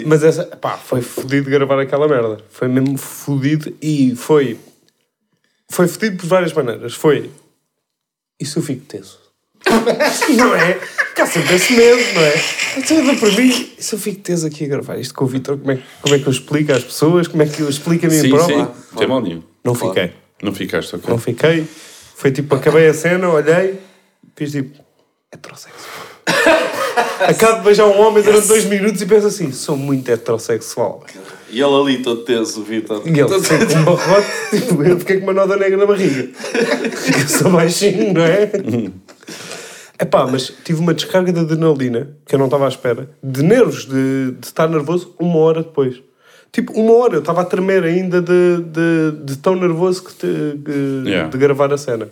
[0.06, 2.38] Mas essa, pá, foi fodido gravar aquela merda.
[2.50, 4.58] Foi mesmo fodido e foi.
[5.70, 6.94] Foi fodido por várias maneiras.
[6.94, 7.30] Foi.
[8.40, 9.18] Isso eu fico teso.
[10.36, 10.78] não é?
[11.18, 12.34] Há sempre esse medo, não é?
[12.78, 15.56] Então, olha para mim, isso eu fico teso aqui a gravar isto com o Vitor.
[15.58, 17.26] Como é, como é que eu explico às pessoas?
[17.28, 18.56] Como é que eu explico a mim Sim, próprio?
[18.58, 18.62] sim.
[18.92, 19.42] Não tem mal nenhum.
[19.64, 19.94] Não Claro.
[19.94, 20.12] fiquei.
[20.42, 21.08] Não ficaste, ok.
[21.08, 21.66] Não fiquei.
[22.16, 23.78] Foi tipo, acabei a cena, olhei,
[24.34, 24.78] fiz tipo,
[25.32, 26.06] heterossexual.
[27.20, 31.04] Acabo de beijar um homem durante dois minutos e penso assim, sou muito heterossexual.
[31.50, 33.02] E ele ali todo teso, Vitor.
[33.06, 36.28] E ele com um barrote, tipo, eu fiquei com uma noda negra na barriga.
[37.22, 38.50] Eu sou baixinho, não é?
[39.98, 43.86] Epá, mas tive uma descarga de adrenalina, que eu não estava à espera, de nervos,
[43.86, 46.02] de, de estar nervoso, uma hora depois.
[46.52, 50.58] Tipo, uma hora, eu estava a tremer ainda de, de, de tão nervoso que, te-
[50.64, 51.28] que- Yeah.
[51.28, 52.08] de gravar a cena.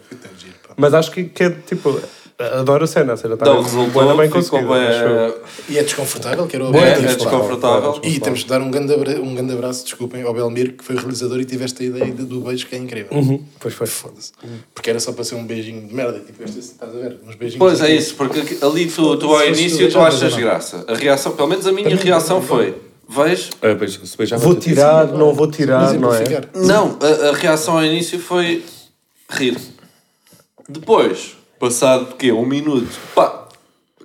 [0.76, 1.98] Mas acho que, que é tipo,
[2.38, 5.28] adoro a cena, a cena está Então, bué resultou, bem ficou conseguida.
[5.28, 5.34] bem...
[5.70, 8.00] E é desconfortável, que era o É, é desconfortável.
[8.02, 10.96] E temos de dar um grande, abra- um grande abraço, desculpem, ao Belmir, que foi
[10.96, 13.16] o realizador e tiveste a ideia de- do beijo que é incrível.
[13.16, 13.86] Uhum, pois foi.
[13.86, 14.32] Foda-se.
[14.74, 16.18] Porque era só para ser um beijinho de merda.
[16.20, 17.18] Tipo, este, estás a ver?
[17.26, 17.58] Uns beijinhos.
[17.60, 17.94] Pois é assim.
[17.96, 20.84] isso, porque ali tu, tu ao início tu, achas graça.
[20.88, 22.74] A reação, pelo menos a minha reação foi:
[23.08, 23.50] vejo.
[23.62, 26.24] Ah, pois, se beijava Vou tirar, não vou tirar, não é?
[26.54, 28.64] Não, a, a reação ao início foi
[29.30, 29.56] rir.
[30.68, 32.32] Depois, passado o quê?
[32.32, 33.48] Um minuto, pá,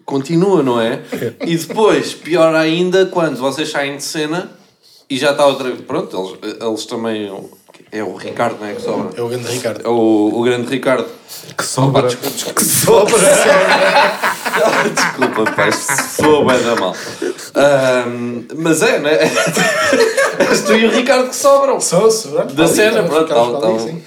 [0.05, 1.01] continua, não é?
[1.45, 4.51] E depois, pior ainda, quando vocês saem de cena
[5.09, 5.71] e já está outra.
[5.71, 7.31] Pronto, eles, eles também.
[7.91, 8.73] É o Ricardo, não é?
[8.75, 9.12] Que sobra.
[9.17, 9.82] É o grande Ricardo.
[9.84, 11.08] É o, o grande Ricardo.
[11.58, 12.08] Que sobra.
[12.56, 13.17] Que sobra!
[14.93, 16.95] Desculpa, pai, sou bem da mal.
[17.56, 19.12] Ahm, mas é, né?
[20.49, 21.80] És tu e o Ricardo que sobram.
[21.82, 22.43] Só, só.
[22.43, 23.80] Da cena, pronto, tal, ali, tal.
[23.80, 24.02] sim.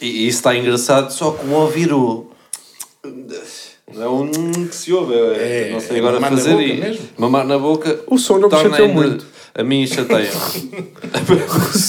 [0.00, 2.26] E isso está engraçado, só com ouvir o.
[3.92, 4.30] Não é um
[4.66, 7.08] que se ouve, é, É, não sei é agora mamar na fazer boca e mesmo.
[7.18, 8.00] mamar na boca.
[8.06, 9.26] O som não me torna chateou ainda- muito.
[9.54, 10.30] A mim chateia.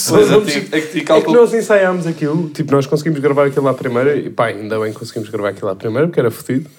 [0.09, 3.67] Pois a ti, a ti É que nós ensaiámos aquilo, tipo, nós conseguimos gravar aquilo
[3.67, 6.69] à primeira, e pá, ainda bem que conseguimos gravar aquilo à primeira, porque era fodido,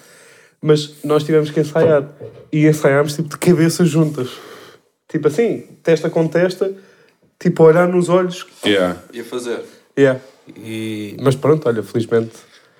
[0.61, 2.07] mas nós tivemos que ensaiar.
[2.51, 4.29] E ensaiámos, tipo, de cabeças juntas.
[5.07, 6.73] Tipo assim, testa com testa,
[7.39, 8.45] tipo, olhar nos olhos.
[8.65, 8.97] Yeah.
[9.13, 9.61] Ia fazer.
[9.97, 10.19] Yeah.
[10.57, 11.15] E...
[11.21, 12.33] Mas pronto, olha, felizmente.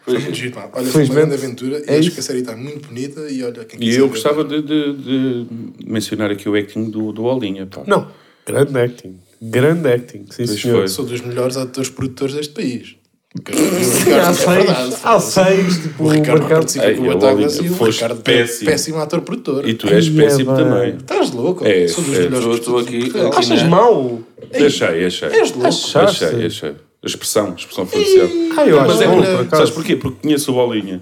[0.05, 0.69] Foi muito giro, pá.
[0.73, 2.11] Olha, foi uma grande aventura e é acho isso.
[2.11, 5.45] que a série está muito bonita e olha, quem E eu gostava de, de- de
[5.85, 7.65] mencionar aqui o acting do, do Olinha.
[7.65, 7.83] Pá.
[7.87, 8.07] Não,
[8.45, 9.15] grande acting.
[9.41, 10.77] Grande acting, sim Pois senhor.
[10.79, 10.87] foi.
[10.89, 12.95] Sou dos melhores atores produtores deste país.
[13.43, 16.59] Há é seis, há seis, tipo, O Ricardo mercado...
[16.59, 18.69] participa Ei, com o e o Ricardo é péssimo.
[18.69, 19.67] péssimo ator produtor.
[19.67, 20.95] E tu és Ai, péssimo é também.
[20.97, 21.65] Estás louco?
[21.65, 23.67] É, Sou dos é, melhores estou- aqui- Achas né?
[23.69, 24.21] mau?
[24.53, 25.29] Achei, achei.
[25.29, 25.67] És louco.
[25.67, 26.25] Achaste?
[26.25, 26.73] Achei, achei.
[27.03, 28.27] A expressão, a expressão facial.
[28.57, 29.49] Ah, eu Mas acho é bom, porque, por acaso.
[29.57, 29.95] sabes porquê?
[29.97, 31.01] Porque conheço o Bolinha.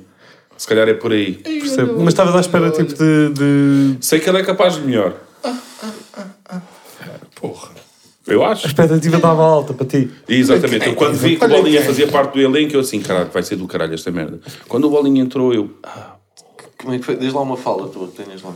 [0.57, 1.33] Se calhar é por aí.
[1.35, 1.95] Percebo.
[1.99, 3.29] Mas estavas à espera, tipo, de...
[3.29, 3.97] de...
[4.05, 5.13] Sei que ele é capaz de melhor.
[7.35, 7.69] Porra.
[8.27, 8.67] Eu A acho.
[8.67, 10.09] expectativa estava alta para ti.
[10.29, 10.87] Exatamente.
[10.87, 11.87] Eu quando vi que o Bolinha quem.
[11.87, 14.39] fazia parte do elenco, eu assim, caralho, vai ser do caralho esta merda.
[14.67, 15.71] Quando o Bolinha entrou, eu.
[15.83, 16.15] Ah,
[16.77, 17.15] Como é que foi?
[17.17, 18.53] Diz lá uma fala tua que tenhas lá.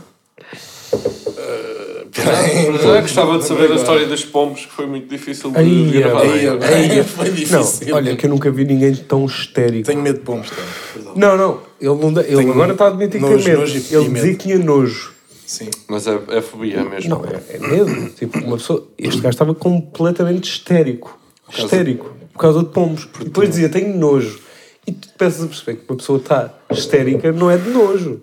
[2.12, 5.98] Peraí, Eu gostava de saber a história dos pombos, que foi muito difícil de, de
[5.98, 6.22] gravar.
[6.22, 7.94] Aí, foi Não, difícil.
[7.94, 9.86] olha, que eu nunca vi ninguém tão histérico.
[9.86, 10.48] Tenho medo de pombos?
[10.94, 11.12] Perdão.
[11.16, 11.60] Não, não.
[11.80, 13.60] Ele, não dá- ele Tenho agora está a admitir que tem medo.
[13.60, 14.26] nojo e- ele dizia medo.
[14.28, 15.12] que tinha nojo.
[15.46, 15.68] Sim.
[15.88, 17.10] Mas é, é fobia mesmo.
[17.10, 18.10] Não, é, é medo.
[18.10, 18.86] Tipo, uma pessoa...
[18.98, 21.18] Este gajo estava completamente histérico.
[21.56, 22.12] Histérico.
[22.32, 23.08] Por causa de pombos.
[23.20, 24.40] E depois dizia, tenho nojo.
[24.86, 28.20] E tu pensas a perceber que uma pessoa está histérica não é de nojo.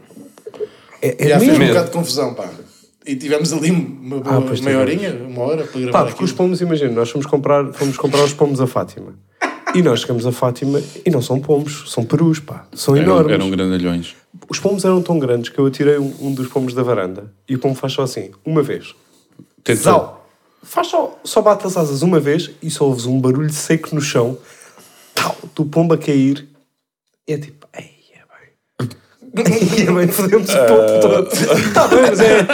[1.02, 1.70] É, é Já fez um medo.
[1.70, 2.50] bocado de confusão, pá.
[3.06, 6.26] E tivemos ali uma boa Ah, meia horinha, uma hora para gravar Pá, porque aquilo.
[6.26, 9.14] os pomos, imagina, nós fomos comprar, fomos comprar os pomos a Fátima.
[9.76, 12.66] E nós chegamos a Fátima e não são pomos, são perus, pá.
[12.74, 13.34] São eram, enormes.
[13.34, 14.16] eram grandalhões.
[14.48, 17.56] Os pomos eram tão grandes que eu atirei um, um dos pomos da varanda e
[17.56, 18.96] o pombo faz só assim, uma vez.
[19.64, 19.84] Tentou.
[19.84, 20.20] Zau!
[20.62, 24.00] Faz só, só bate as asas uma vez e só ouves um barulho seco no
[24.00, 24.38] chão.
[25.14, 26.48] Tal, do pombo a cair.
[27.28, 27.63] E é tipo,
[29.36, 31.74] é é bem, fodemos o pombo todo.
[31.74, 32.46] Tá bem, mas é.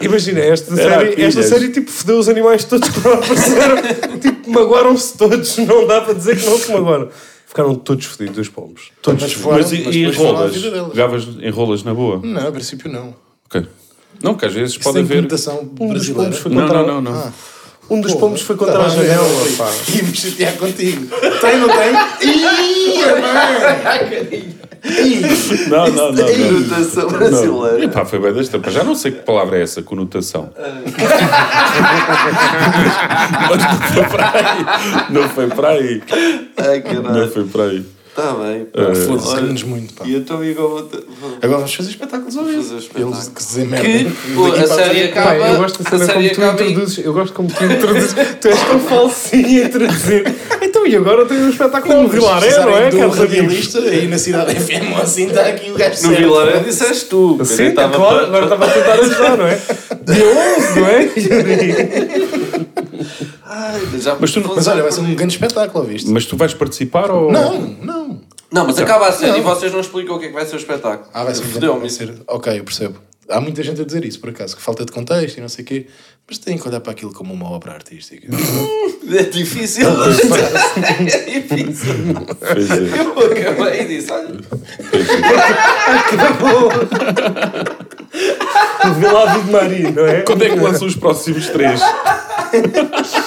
[0.00, 3.76] Imagina, esta série, esta série tipo fodeu os animais todos que não apareceram.
[4.20, 5.56] tipo, magoaram-se todos.
[5.58, 7.08] Não dá para dizer que não se magoaram.
[7.46, 8.90] Ficaram todos fodidos os pombos.
[9.00, 9.44] Todos Mas fodidos.
[9.44, 11.36] foram, Mas e, mas e enrolas?
[11.42, 12.20] enrolas na boa?
[12.22, 13.14] Não, a princípio não.
[13.46, 13.64] Ok.
[14.22, 15.24] Não, que às vezes Isso pode tem haver.
[15.24, 15.44] Um dos
[16.08, 16.14] brasileira.
[16.24, 17.18] pombos foi Não, contra não, não, não.
[17.20, 17.32] Ah.
[17.88, 19.70] Um dos Pô, pombos foi contra tá a janela, pá.
[19.96, 21.06] E me chatear contigo.
[21.40, 21.94] Tem, não tem?
[22.28, 22.42] Ih,
[23.22, 24.56] mãe!
[25.68, 26.12] Não, não, não.
[26.12, 26.26] não.
[26.26, 27.18] Conotação Não.
[27.18, 27.84] brasileira.
[27.84, 28.72] Epá, foi bem tampas.
[28.72, 30.50] Já não sei que palavra é essa, conotação.
[33.48, 34.64] Mas não foi para aí.
[35.10, 36.02] Não foi para aí.
[36.58, 37.32] Ai, Não caralho.
[37.32, 37.95] foi para aí.
[38.18, 38.64] Está bem.
[38.64, 38.94] pá.
[38.94, 40.06] Foda-se, Olha, rimos muito, pá.
[40.06, 42.74] E então igual vou vou- Agora vamos fazer espetáculos ao vivo.
[42.96, 43.86] Eles que dizem merda.
[43.86, 45.26] Que pô, a série acaba.
[45.38, 47.04] Pá, eu gosto a cena como série tu acaba introduzes.
[47.04, 48.14] Eu gosto como tu introduzes.
[48.40, 50.34] tu és tão falsinho a introduzir.
[50.62, 52.88] Então, e agora tenho um espetáculo no Vilaré, não é?
[52.88, 53.36] de um caros amigos?
[53.36, 56.16] radialista aí na cidade FM ou assim está aqui o gajo No.
[56.16, 57.38] Vilaré disseste tu.
[57.44, 59.60] Sim, estava claro, agora estava a tentar ajudar, não é?
[60.06, 61.08] Dia 11, não é?
[63.58, 66.10] Ai, já- Mas tu não- Mas olha, vai ser um grande espetáculo, ouviste?
[66.10, 67.32] Mas tu vais participar ou.
[67.32, 68.20] Não, não.
[68.52, 69.38] Não, mas acaba a série Não.
[69.38, 71.08] e vocês não explicam o que é que vai ser o espetáculo.
[71.12, 72.14] Ah, vai ser um vai ser.
[72.28, 72.98] Ok, eu percebo.
[73.28, 75.64] Há muita gente a dizer isso, por acaso, que falta de contexto e não sei
[75.64, 75.86] o quê.
[76.28, 78.28] Mas tem que olhar para aquilo como uma obra artística.
[79.08, 79.86] É difícil.
[80.82, 81.94] é difícil.
[82.40, 83.00] Pois é.
[83.00, 84.34] Eu acabei e disse: olha.
[88.98, 90.22] Vê lá a Vida Maria, não é?
[90.22, 91.80] Quando é que lançam os próximos três?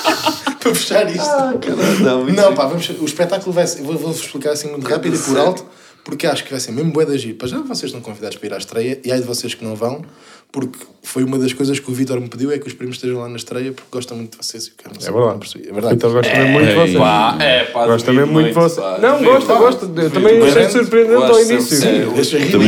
[0.70, 2.04] para fechar isto.
[2.04, 3.82] Não, Não, pá, vamos, o espetáculo vai ser.
[3.82, 5.66] Vou, vou explicar assim muito rápido e por alto,
[6.04, 7.38] porque acho que vai ser mesmo bué da giro.
[7.38, 9.76] Para já vocês estão convidados para ir à estreia e há de vocês que não
[9.76, 10.04] vão,
[10.52, 13.20] porque foi uma das coisas que o Vitor me pediu: é que os primos estejam
[13.20, 14.66] lá na estreia, porque gostam muito de vocês.
[14.68, 15.68] e o cara, não É verdade.
[15.70, 15.96] É verdade.
[15.96, 16.98] Então gosto também muito de vocês.
[16.98, 18.86] Pá, é, pá, Gosto também duvido muito de vocês.
[18.86, 19.86] pá, Não, gosto.
[19.96, 21.78] Eu também achei surpreendente ao início.
[21.88, 22.64] É, achei ridículo.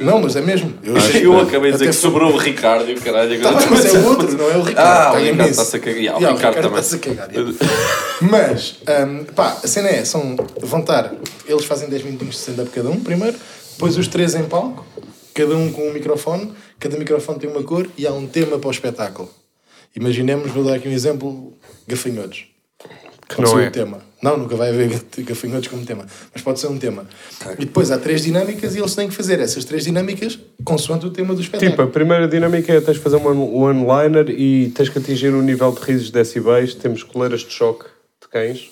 [0.00, 0.72] Não, mas é mesmo.
[0.82, 3.40] Eu, acabei de dizer que sobrou o Ricardo e o caralho.
[3.40, 4.88] Tá, agora- mas é o outro, não é o Ricardo.
[4.88, 5.50] Ah, o caga Ricardo nisso.
[5.60, 6.16] está-se a cagar.
[6.16, 6.80] O Ricardo também.
[6.80, 7.28] está-se a cagar.
[8.20, 11.12] Mas, hum, pá, a cena é: são, vão estar,
[11.46, 13.36] eles fazem 10 minutinhos de stand-up cada um, primeiro,
[13.72, 14.84] depois os três em palco,
[15.34, 18.68] cada um com um microfone, cada microfone tem uma cor e há um tema para
[18.68, 19.28] o espetáculo.
[19.94, 21.52] Imaginemos, vou dar aqui um exemplo:
[21.86, 22.46] gafanhotos.
[23.28, 23.68] Que Pode não ser é.
[23.68, 24.00] um tema.
[24.22, 24.88] Não, nunca vai haver
[25.24, 26.06] gafanhotos como tema.
[26.32, 27.06] Mas pode ser um tema.
[27.58, 31.10] E depois há três dinâmicas e eles têm que fazer essas três dinâmicas consoante o
[31.10, 31.70] tema do espetáculo.
[31.70, 35.34] Tipo, a primeira dinâmica é tens de fazer um one- one-liner e tens que atingir
[35.34, 36.74] um nível de risos decibéis.
[36.74, 37.86] Temos coleiras de choque
[38.22, 38.70] de cães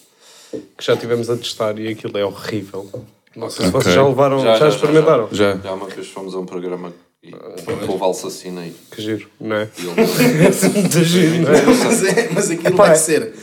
[0.78, 2.88] que já tivemos a testar e aquilo é horrível.
[3.34, 5.28] Não sei se vocês já levaram, já, experimentaram.
[5.32, 5.56] Já.
[5.56, 6.92] Já uma vez fomos a um programa
[7.26, 8.74] e com o Valsacina aí.
[8.90, 9.68] Que giro, não é?
[9.78, 11.62] E ele É muito giro, não é?
[11.62, 13.34] mas, é, mas aquilo Epá, vai é- ser.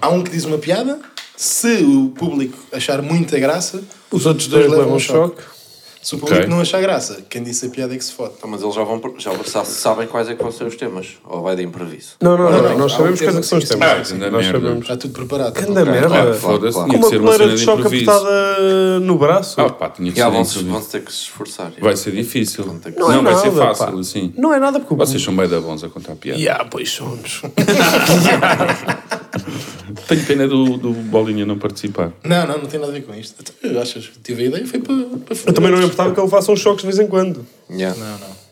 [0.00, 0.98] Há um que diz uma piada,
[1.36, 5.42] se o público achar muita graça, Os outros dois levam um choque.
[6.02, 6.50] Se o público Ok.
[6.50, 8.32] não achar graça, quem disse a piada é que se fode.
[8.36, 11.16] Então, mas eles já vão já sa- sabem quais é que vão ser os temas.
[11.24, 12.16] Ou vai de improviso.
[12.20, 14.10] Não, não, não, Não, não, nós sabemos quais é que são os tema temas.
[14.12, 14.52] Ah, nós merda.
[14.58, 14.82] sabemos.
[14.82, 15.52] Está tudo preparado.
[15.54, 16.08] Ganda merda.
[16.08, 16.92] Claro, foda-se, claro.
[16.96, 19.60] uma ser coleira de de choque apertada no braço.
[19.60, 20.64] Ah, pá, tinha que ser vão, improviso.
[20.72, 21.72] vão ter que se esforçar.
[21.80, 22.64] Vai ser difícil.
[22.82, 24.00] Que- Não, Não é vai ser nada, fácil, pá.
[24.00, 24.34] assim.
[24.36, 26.36] Não é nada porque Vocês são bem da bons a contar piada.
[26.40, 27.42] Yeah, pois somos.
[30.08, 32.12] Tenho pena do, do Bolinha não participar.
[32.24, 33.36] Não, não, não tem nada a ver com isto.
[33.40, 36.14] Então, Eu acho que tive a ideia, foi para, para Eu também não me importava
[36.14, 37.46] que ele faça uns choques de vez em quando.
[37.70, 37.98] Yeah.
[37.98, 38.42] Não, não.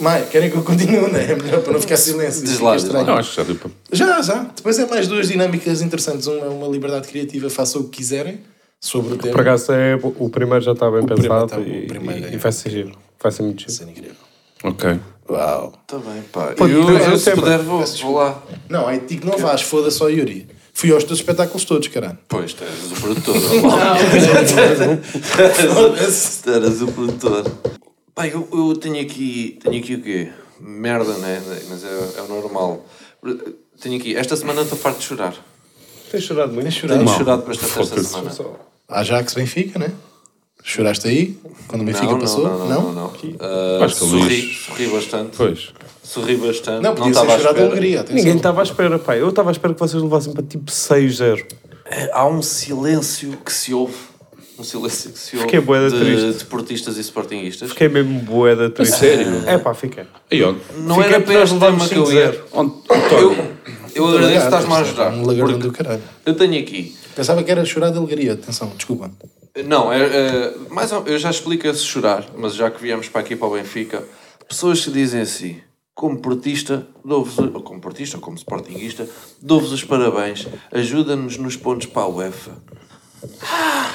[0.00, 1.32] Mai, querem que eu continue, não é?
[1.32, 2.44] É melhor para não ficar silêncio.
[2.44, 2.84] Diz lá, diz.
[2.84, 3.70] Não, acho que já deu para.
[3.90, 4.42] Já, já.
[4.54, 6.26] Depois é mais duas dinâmicas interessantes.
[6.26, 8.40] Uma é uma liberdade criativa, façam o que quiserem
[8.78, 9.32] sobre o tema.
[9.32, 12.30] Por acaso é, o primeiro já está bem primeiro pensado está- o e, primeiro e-
[12.30, 12.92] é- e vai ser giro.
[13.22, 13.72] Vai ser muito giro.
[13.72, 14.14] Cena incrível.
[14.62, 14.98] Ok.
[15.28, 15.72] Uau.
[15.82, 16.54] Está bem, pá.
[16.56, 18.42] Pode eu, eu, o se puder, vou, vou lá.
[18.68, 20.48] Não, aí digo não vais, foda-se ao Yuri.
[20.72, 22.18] Fui aos teus espetáculos todos, caralho.
[22.28, 23.34] Pois, tu eras o produtor.
[26.44, 27.44] Tu eras o produtor.
[28.14, 29.58] Pá, eu, eu tenho aqui.
[29.62, 30.30] Tenho aqui o quê?
[30.60, 31.42] Merda, né?
[31.68, 32.84] Mas é, é o normal.
[33.80, 34.14] Tenho aqui.
[34.14, 35.34] Esta semana estou farto de chorar.
[36.10, 36.64] Tens chorado muito?
[36.64, 37.04] Tens chorado?
[37.04, 38.30] Tenho chorado bastante esta semana.
[38.88, 39.90] Ajax Benfica, né?
[40.68, 41.38] Choraste aí?
[41.68, 42.42] Quando o Benfica Não, passou?
[42.42, 43.12] não, não, não, não.
[43.38, 45.36] Ah, Acho que sorri, Luís- sorri bastante.
[45.36, 45.68] Pois.
[46.02, 46.82] Sorri bastante.
[46.82, 48.00] Não, Não, podia estava ser à chorar de alegria.
[48.00, 48.16] atenção.
[48.16, 49.16] Ninguém estava à espera, pá.
[49.16, 51.44] Eu estava à espera que vocês levassem para tipo 6-0.
[51.84, 53.94] É, Há um silêncio que se ouve.
[54.58, 56.38] Um silêncio que se ouve Fiquei bué da de triste.
[56.38, 57.68] deportistas e sportinguistas.
[57.70, 58.96] Fiquei mesmo boeda triste.
[58.98, 59.42] sério?
[59.46, 60.04] É pá, fiquei.
[60.32, 60.52] Aí, ó.
[60.78, 62.32] Não Fiquei era para este tema que eu ia.
[62.32, 62.38] 5-0.
[62.52, 62.72] Onde-
[63.12, 63.36] Eu,
[63.94, 65.12] eu agradeço, estás-me a ajudar.
[65.12, 66.02] Um lagartão do caralho.
[66.24, 66.96] Eu tenho aqui.
[67.16, 68.34] Pensava que era chorar de alegria.
[68.34, 69.10] Atenção, desculpa.
[69.64, 73.34] Não, é, é, mais eu já explico esse chorar, mas já que viemos para aqui
[73.34, 74.04] para o Benfica,
[74.46, 75.58] pessoas que dizem assim,
[75.94, 79.08] como portista, dou-vos, ou como portista, ou como sportinguista,
[79.40, 82.52] dou-vos os parabéns, ajuda-nos nos pontos para a UEFA.
[83.42, 83.94] Ah,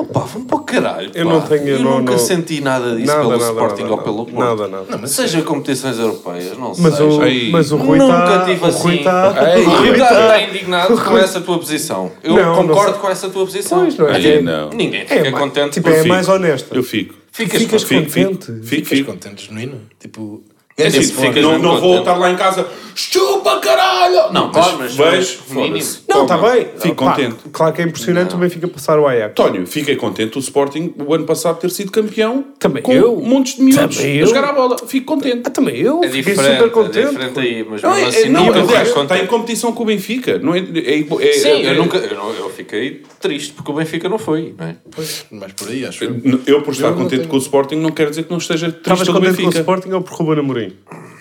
[0.00, 1.10] opa, vamos para o caralho.
[1.14, 1.32] Eu pá.
[1.32, 3.98] não tenho- Eu não- nunca não- senti nada disso Nada, pelo nada, Sporting nada, ou
[4.02, 4.38] pelo Porto.
[4.38, 4.84] nada, nada.
[4.90, 7.04] Não, mas Seja competições europeias, não Mas seja.
[7.04, 7.50] o, Ei.
[7.50, 8.44] mas o Rui Nunca está...
[8.44, 8.98] tive O Rui assim.
[8.98, 9.54] está...
[9.56, 12.10] Ei, O Rui está indignado com essa tua posição.
[12.22, 13.00] Eu Não, não concordo sei.
[13.00, 13.80] com essa tua posição.
[13.80, 14.16] Pois, não é?
[14.16, 14.70] Aí não.
[14.70, 16.74] Ninguém É, fica ma- contente tipo, é mais honesto.
[16.74, 17.14] Eu fico.
[17.30, 18.10] Ficas, Ficas contente.
[18.10, 18.46] Fico, contente.
[18.46, 18.86] fico, fico.
[18.88, 19.80] Ficas contente, genuíno.
[20.00, 20.42] Tipo,
[20.78, 22.66] É tipo, ficas Não, não vou estar lá em casa.
[22.94, 24.32] Chupa, caralho!
[24.32, 25.68] Não, mas mas vejo, mínimo.
[25.70, 25.98] foda-se.
[26.08, 26.66] Não, está bem.
[26.80, 27.36] Fico Pá, contente.
[27.52, 29.30] Claro que é impressionante o Benfica passar o Ajax.
[29.30, 33.16] António, fiquei contente o Sporting o ano passado ter sido campeão Também com eu.
[33.20, 34.26] montes de miúdos Também a eu.
[34.26, 34.76] jogar a bola.
[34.84, 35.42] Fico contente.
[35.44, 36.02] Ah, também eu.
[36.02, 36.98] É Fiquei diferente, super contente.
[36.98, 39.72] é diferente aí, mas Não, mesmo é, assim é, não, nunca aliás, está em competição
[39.72, 40.38] com o Benfica.
[40.40, 43.74] Não é, é, é- Sim, é- eu nunca, eu, não- eu fiquei triste porque o
[43.74, 44.76] Benfica não foi, não é?
[44.94, 46.16] Pois, mais por aí, acho eu.
[46.46, 49.06] Eu, por estar contente com o Sporting, não quer dizer que não esteja triste Estavas
[49.08, 49.58] contente com o Benfica.
[49.60, 50.67] Sporting ou por Ruben Amorim?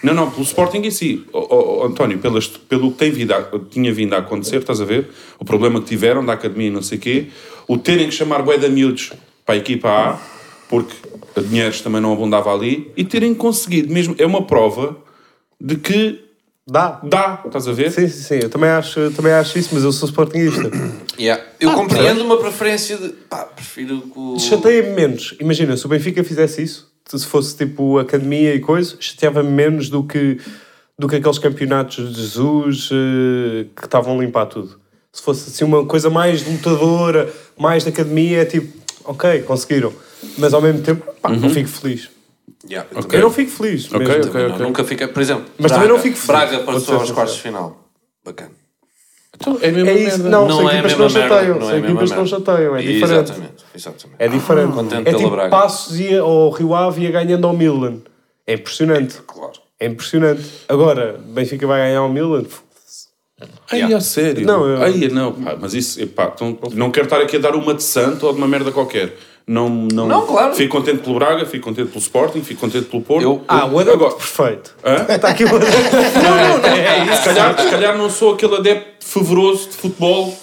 [0.04, 1.26] Não, não, pelo Sporting em si.
[1.34, 4.86] Ó, ó, António, pelas, pelo que tem vindo a- tinha vindo a acontecer, estás a
[4.86, 5.10] ver?
[5.40, 7.28] O problema que tiveram da academia e não sei o quê,
[7.68, 9.12] o terem que chamar bué de miúdos
[9.46, 10.20] para a equipa A,
[10.70, 10.94] porque
[11.48, 14.16] dinheiros também não abundava ali, e terem conseguido mesmo.
[14.18, 14.98] É uma prova
[15.60, 16.24] de que
[16.70, 17.00] Dá.
[17.02, 17.92] dá, estás a ver?
[17.92, 18.40] Sim, sim, sim.
[18.44, 20.70] Eu também acho, também acho isso, mas eu sou Sportingista.
[21.20, 21.44] Yeah.
[21.60, 23.10] Eu compreendo uma preferência de.
[23.10, 24.38] Pá, prefiro que o.
[24.38, 25.34] Chateia-me menos.
[25.40, 30.04] Imagina, se o Benfica fizesse isso, se fosse tipo academia e coisa, chateava-me menos do
[30.04, 30.40] que,
[30.98, 34.80] do que aqueles campeonatos de Jesus eh, que estavam a limpar tudo.
[35.12, 39.94] Se fosse assim uma coisa mais lutadora, mais de academia, é tipo, ok, conseguiram.
[40.38, 42.10] Mas ao mesmo tempo, pá, não fico feliz.
[42.70, 43.20] Yeah, eu Ok.
[43.20, 43.86] Eu não fico feliz.
[43.86, 44.14] Ok, mesmo.
[44.16, 44.32] ok.
[44.32, 45.08] também não, Nunca fiquei.
[45.08, 46.28] Por exemplo, Mas Braga, também não fico feliz.
[46.28, 47.88] Braga passou aos quartos de final.
[48.26, 48.52] Bacana.
[49.40, 50.30] Então, é a mesma É isso, merda.
[50.30, 51.48] não, Não são é a equipas que não chateiam.
[51.48, 53.04] não é São a mesma equipas que não chateiam, é diferente.
[53.32, 54.16] Exatamente, exatamente.
[54.20, 54.74] É diferente.
[54.74, 55.50] Contente é tipo Braga.
[55.50, 57.98] Passos ia ao Rio Ave ia ganhando ao Milan.
[58.48, 59.18] É impressionante.
[59.28, 59.54] Claro.
[59.80, 60.44] É impressionante.
[60.68, 62.44] Agora, Benfica vai ganhar ao Milan.
[63.72, 63.98] Ai, Yeah.
[63.98, 64.46] a sério?
[64.48, 67.56] Não, eu- Ai, não, pá, mas isso, epá, então, não quero estar aqui a dar
[67.56, 69.16] uma de santo ou de uma merda qualquer.
[69.48, 70.54] Não, não, Não, claro.
[70.56, 73.24] Fico contente pelo Braga, fico contente pelo Sporting, fico contente pelo Porto.
[73.24, 74.76] Eu- Ah, o adepto Agora- perfeito.
[74.84, 75.06] Hã?
[75.16, 75.74] Está aqui o adepto.
[77.18, 80.38] se, calhar, se calhar não sou aquele adepto fervoroso de futebol.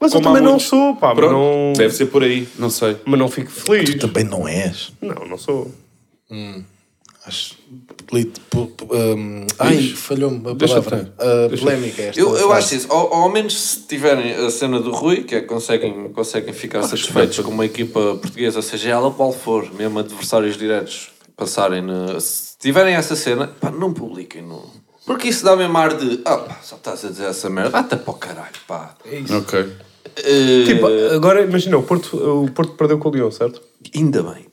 [0.00, 1.14] Mas eu como há também não sou, pá.
[1.14, 2.96] Pronto, não, deve ser por aí, não sei.
[3.04, 3.94] mas não fico feliz.
[3.96, 4.90] Também não és.
[5.00, 5.70] Não, não sou.
[7.26, 7.54] Acho.
[8.12, 11.14] hum, ai, falhou-me a Deixa palavra.
[11.18, 12.20] Uh, Deixa- polémica esta.
[12.20, 12.90] Eu, eu acho isso.
[12.90, 16.82] Ao, ao menos se tiverem a cena do Rui, que é que conseguem, conseguem ficar
[16.82, 22.18] satisfeitos com uma equipa portuguesa, seja ela qual for, mesmo adversários diretos, passarem na.
[22.20, 24.42] Se tiverem essa cena, pá, não publiquem.
[24.42, 24.64] Não.
[25.06, 26.20] Porque isso dá mesmo ar de.
[26.24, 27.70] Ah, pá, só estás a dizer essa merda.
[27.70, 28.94] Vai-te para o caralho, pá.
[29.36, 29.66] Ok.
[30.16, 33.60] Eh, Tipo, agora imagina, o Porto, o Porto perdeu com o Leão, certo?
[33.94, 34.46] Ainda bem.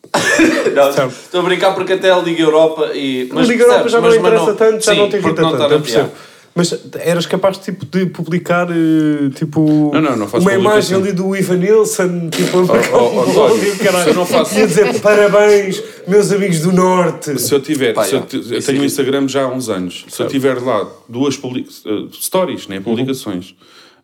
[0.76, 1.12] Não, Certo.
[1.12, 3.30] estou a brincar porque até a Liga Europa e.
[3.34, 5.42] Mas Liga Europa já não mas- mas interessa tanto, já sim, não te porque irrita
[5.42, 6.10] não tanto, eu percebo.
[6.56, 11.12] Mas eras capaz tipo, de publicar eh, tipo, Não, não, não faço uma imagem ali
[11.12, 15.00] do Ivan Nilsson tipo, a oh, um e o se eu não faço- Ia dizer
[15.00, 17.40] parabéns, meus amigos do Norte.
[17.40, 20.06] Se eu tiver, Pá, se eu, eu tenho é- um Instagram já há uns anos.
[20.10, 22.70] Se eu tiver lá duas eh, stories, Uhum.
[22.74, 23.54] né, publicações,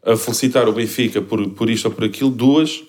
[0.06, 2.84] a felicitar o Benfica por, por isto ou por aquilo, duas,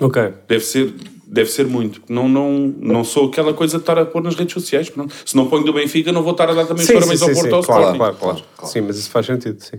[0.00, 0.22] Ok.
[0.48, 0.90] deve ser,
[1.32, 2.02] deve ser muito.
[2.08, 4.90] Não, não, não sou aquela coisa de estar a pôr nas redes sociais.
[4.90, 5.14] Pronto.
[5.24, 7.48] Se não ponho do Benfica, não vou estar a dar também os parabéns ao Porto
[7.48, 7.98] ou ao claro, Sporting.
[7.98, 8.16] claro,
[8.56, 9.78] claro, Sim, mas isso faz sentido, sim.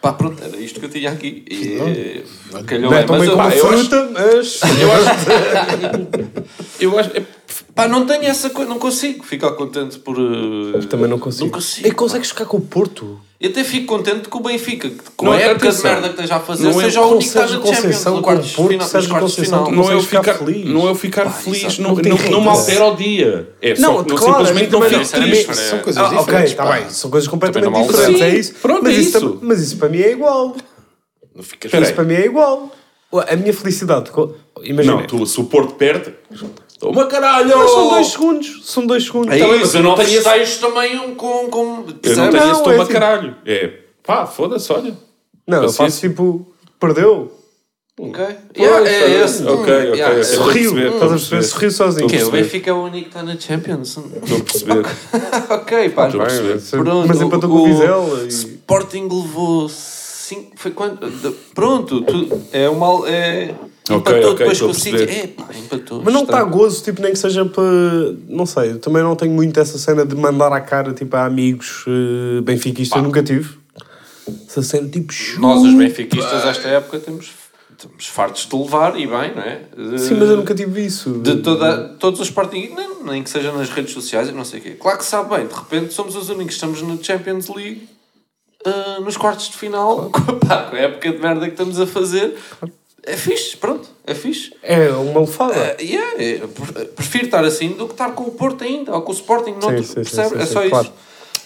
[0.00, 1.44] Pá, pronto, era isto que eu tinha aqui.
[1.50, 2.24] E,
[2.66, 4.60] calhou Não é tão mas bem eu, como fruta, mas...
[4.80, 5.10] Eu acho,
[6.80, 7.22] eu acho é,
[7.74, 10.18] pá, não tenho essa coisa, não consigo ficar contente por.
[10.18, 11.44] uh, Também não consigo.
[11.46, 11.86] Não consigo.
[11.88, 13.20] E consegues ficar com o Porto?
[13.40, 16.36] Eu até fico contente com o Benfica, com Não, a época de merda que esteja
[16.36, 18.82] a fazer, Não é seja o único que está na Champions, no quartos Porto, final,
[18.82, 19.70] nos Sérgio quartos de final.
[19.70, 20.64] não, é eu ficar feliz.
[20.66, 21.82] não é eu ficar Pá, feliz, exato.
[21.82, 23.48] não, Não não, não me altera o dia.
[23.62, 25.50] É só, Não, não, claro, simplesmente não fico não- triste.
[25.50, 26.50] É São coisas Ah, ok, diferentes.
[26.50, 26.80] está pá.
[26.80, 28.54] bem, são coisas completamente diferentes, é isso.
[28.60, 29.38] Pronto, mas é isso.
[29.40, 30.56] Mas isso para mim é igual.
[31.32, 32.72] Não ficas Espera Isso para mim é igual.
[33.12, 34.10] A minha felicidade,
[34.64, 35.06] imagina.
[35.12, 36.12] Não, se o Porto perde,
[36.78, 37.56] toma caralho!
[37.58, 39.34] Mas são dois segundos, são dois segundos.
[39.34, 41.48] É Tá bem, mas eu eu não tenho esse- festejos também um com.
[41.48, 43.36] com Eu não tenho esse é toma tipo- caralho.
[43.46, 44.96] É pá, foda-se, olha.
[45.46, 45.84] Não, eu Paciência.
[45.84, 47.32] faço tipo, perdeu.
[48.00, 48.24] Ok.
[48.56, 49.42] Yeah, é esse.
[49.42, 51.42] Ok, ok, Yeah, é- Sorriu, estás a perceber?
[51.42, 52.14] Sorriu sozinho.
[52.14, 52.30] É, o.
[52.30, 53.96] Benfica é o único que está na Champions.
[53.96, 54.84] Estou a perceber.
[55.50, 56.06] ok, pá.
[56.06, 56.60] Estou a perceber.
[56.84, 58.28] Pronto, Mas empatou com o Vizela e...
[58.28, 60.52] Sporting levou 5.
[60.54, 61.10] Foi quanto?
[61.54, 63.08] Pronto, tu, é uma.
[63.08, 63.52] É,
[63.96, 65.02] Empatou ok, depois com o City.
[65.02, 66.02] É, pá, empatou.
[66.04, 67.64] Mas não está gozo, tipo, nem que seja para.
[68.28, 71.24] Não sei, eu também não tenho muito essa cena de mandar à cara, tipo, a
[71.24, 73.56] amigos uh, benfiquistas, eu nunca tive.
[74.46, 77.30] Essa cena, tipo, Nós, os benfiquistas, esta época, temos,
[77.70, 79.62] estamos fartos de levar e bem, não é?
[79.76, 81.12] De- Sim, mas eu nunca tive isso.
[81.20, 84.60] De toda, todos os Sporting, nem, nem que seja nas redes sociais e não sei
[84.60, 84.70] o quê.
[84.78, 87.88] Claro que sabe bem, de repente somos os únicos que estamos na Champions League
[88.66, 91.80] ah, nos quartos de final, com, a, pá, com a época de merda que estamos
[91.80, 92.36] a fazer.
[93.04, 94.52] É fixe, pronto, é fixe.
[94.62, 95.54] É uma lefada.
[95.54, 99.02] Ah, yeah, é, pre- prefiro estar assim do que estar com o Porto ainda, ou
[99.02, 100.28] com o Sporting, noutro, sim, sim, percebe?
[100.30, 100.84] sim, é sim, só claro.
[100.86, 100.94] isso.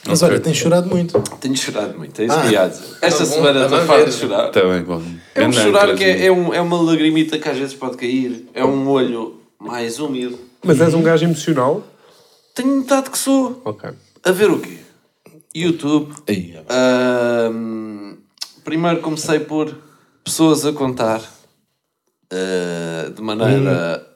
[0.05, 1.21] Mas olha, tens chorado muito.
[1.41, 2.85] Tenho chorado muito, é isso Ah, que ia dizer.
[3.01, 4.49] Esta tá bom, semana tá estou farto de chorar.
[4.49, 5.03] Está bem, bom.
[5.35, 8.49] É um chorar que é, é, um, é uma lagrimita que às vezes pode cair,
[8.53, 10.37] é um olho mais úmido.
[10.65, 11.85] Mas és um gajo emocional?
[12.55, 13.63] Tenho metade que sou.
[13.65, 13.91] Ok.
[14.25, 14.79] A ver o quê?
[15.55, 16.13] YouTube.
[16.29, 18.15] Aí, ahm,
[18.65, 19.73] primeiro comecei por
[20.25, 21.21] pessoas a contar
[22.33, 24.09] eh, de maneira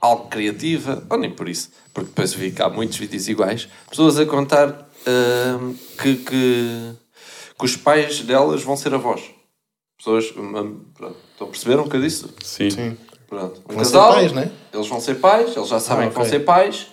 [0.00, 4.18] algo criativa, ou nem por isso, porque depois vi que há muitos vídeos iguais, pessoas
[4.18, 6.92] a contar eh, que, que,
[7.58, 9.22] que os pais delas vão ser avós.
[9.96, 12.28] Pessoas, hum, pronto, estão a perceber um bocado isso?
[12.42, 12.68] Sim.
[12.68, 12.98] Sim.
[13.26, 13.62] Pronto.
[13.68, 14.50] Um Vão ser casal, pais, né?
[14.72, 16.88] Eles vão ser pais, eles já sabem Ah, que vão ser pais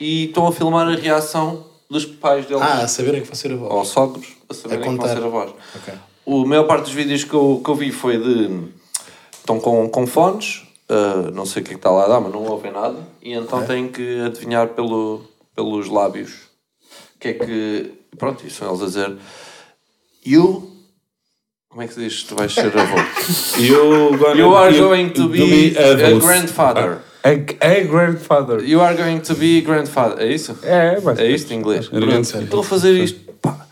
[0.00, 3.52] e estão a filmar a reação dos pais deles Ah, a saberem que vai ser
[3.52, 5.52] a ou sogros a saberem que vão ser avós.
[5.76, 5.94] Ok.
[6.24, 8.68] O a maior parte dos vídeos que eu, que eu vi foi de.
[9.46, 12.20] Estão com, com fones, ah, não sei o que é que está lá a dar,
[12.20, 15.22] mas não ouvem nada, e então têm que adivinhar pelo,
[15.54, 16.32] pelos lábios
[17.14, 17.92] o que é que.
[18.18, 19.16] Pronto, isso são eles a dizer.
[20.26, 20.72] You.
[21.68, 22.22] Como é que se diz?
[22.24, 22.96] Tu vais ser avô.
[23.60, 26.24] You, gonna, You are you- going to be a avos.
[26.24, 26.98] grandfather.
[27.22, 28.64] A, a grandfather.
[28.64, 30.18] You are going to be grandfather.
[30.26, 30.58] É isso?
[30.62, 31.18] É, mas.
[31.20, 31.88] É isto em inglês.
[32.42, 33.20] Estou a fazer isto.
[33.40, 33.66] Pá.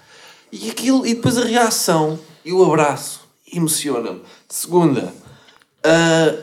[0.53, 3.23] E aquilo, e depois a reação e o abraço
[3.53, 4.23] emociona-me.
[4.49, 5.13] Segunda,
[5.85, 6.35] ah,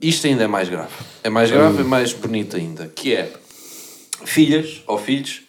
[0.00, 0.92] isto ainda é mais grave.
[1.22, 2.86] É mais grave e mais bonito ainda.
[2.88, 3.32] Que é
[4.24, 5.42] filhas ou filhos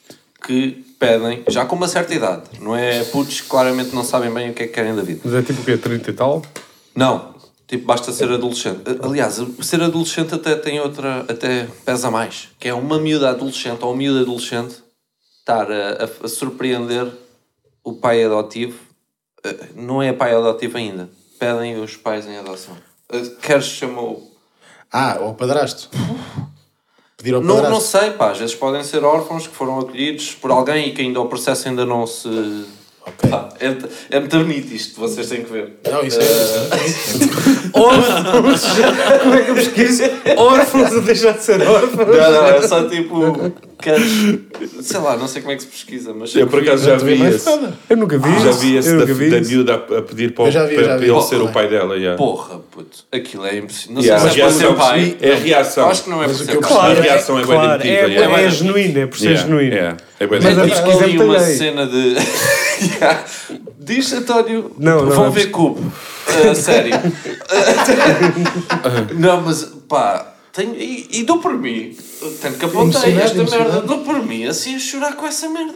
[0.46, 4.50] que pedem, já com uma certa idade, não é putos que claramente não sabem bem
[4.52, 5.22] o que é que querem da vida.
[5.24, 5.78] Mas é tipo o quê?
[5.78, 6.42] 30 e tal?
[6.96, 7.34] Não,
[7.68, 8.82] tipo, basta ser adolescente.
[9.02, 13.94] Aliás, ser adolescente até tem outra, até pesa mais, que é uma miúda adolescente ou
[13.94, 14.76] um miúdo adolescente
[15.40, 17.08] estar a, a- a surpreender
[17.84, 18.78] o pai adotivo.
[19.44, 21.10] Eh, Não é pai adotivo ainda.
[21.40, 22.78] Pedem os pais em adoção.
[23.42, 24.32] Queres chamou?
[24.92, 25.90] Ah, ao padrasto.
[27.18, 27.74] Pedir ao Não, padrasto.
[27.74, 28.32] não sei, pá.
[28.32, 31.68] Às vezes podem ser órfãos que foram acolhidos por alguém e que ainda o processo
[31.68, 32.28] ainda não se.
[33.06, 33.30] Ok.
[33.30, 35.80] Pá, é, é muito bonito isto, vocês têm que ver.
[35.90, 36.24] Não, isso é.
[36.86, 37.20] Isso
[37.74, 38.62] Órfãos!
[39.22, 40.04] Como é que eu pesquiso?
[40.38, 42.08] Órfãos a deixar de ser órfãos?
[42.08, 43.52] Não, não, é só tipo.
[43.82, 44.40] Queres.
[44.82, 46.36] Sei lá, não sei como é que se pesquisa, mas.
[46.36, 46.92] Eu por acaso é.
[46.92, 47.40] já vi esse.
[47.40, 47.74] fada.
[47.90, 48.60] Eu nunca vi Já isso.
[48.60, 49.52] vi esse da, vi da isso.
[49.52, 51.96] miúda a, a pedir para, já vi, para, já para ele ser o pai dela.
[51.96, 52.18] Yeah.
[52.18, 53.00] Porra, puto.
[53.12, 53.96] Aquilo é impossível.
[53.96, 55.18] Não Yeah, sei se é ser pai.
[55.20, 55.90] É a reação.
[55.90, 56.62] Acho que não é Mas o ser pai.
[56.62, 59.98] percebi- A reação é bem claro, emotiva, é, é, genuíno, é por ser yeah.
[60.20, 60.82] É bem Mas a emotiva.
[60.82, 62.16] pesquisa ali uma cena de.
[63.80, 64.72] Diz, António.
[64.78, 65.92] Vão é ver cubo.
[66.28, 66.94] Uh, sério.
[69.18, 70.28] não, mas pá.
[70.54, 71.96] Tenho, e, e dou por mim.
[72.42, 73.82] Tanto que apontei esta merda.
[73.82, 75.76] Dou por mim assim a chorar com essa merda.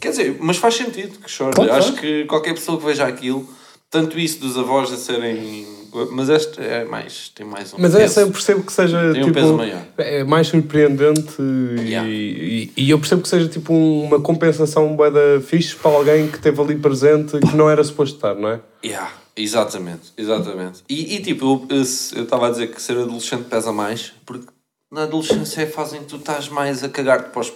[0.00, 1.54] Quer dizer, mas faz sentido que chore.
[1.54, 2.00] Claro, Acho claro.
[2.02, 3.46] que qualquer pessoa que veja aquilo,
[3.90, 5.66] tanto isso dos avós a serem.
[6.12, 7.30] Mas este é mais.
[7.34, 7.76] Tem mais um.
[7.78, 8.04] Mas peso.
[8.04, 9.82] essa eu percebo que seja Tem um tipo, peso maior.
[9.98, 12.08] é mais surpreendente e- Yeah.
[12.10, 16.36] e, e eu percebo que seja tipo uma compensação bué da fixe para alguém que
[16.36, 18.60] esteve ali presente que não era suposto estar, não é?
[18.84, 20.82] Yeah, exatamente, exatamente.
[20.88, 24.46] E, e, tipo, eu- estava a dizer que ser adolescente pesa mais, porque
[24.90, 27.52] na adolescência é a fase em que tu estás mais a cagar-te para os...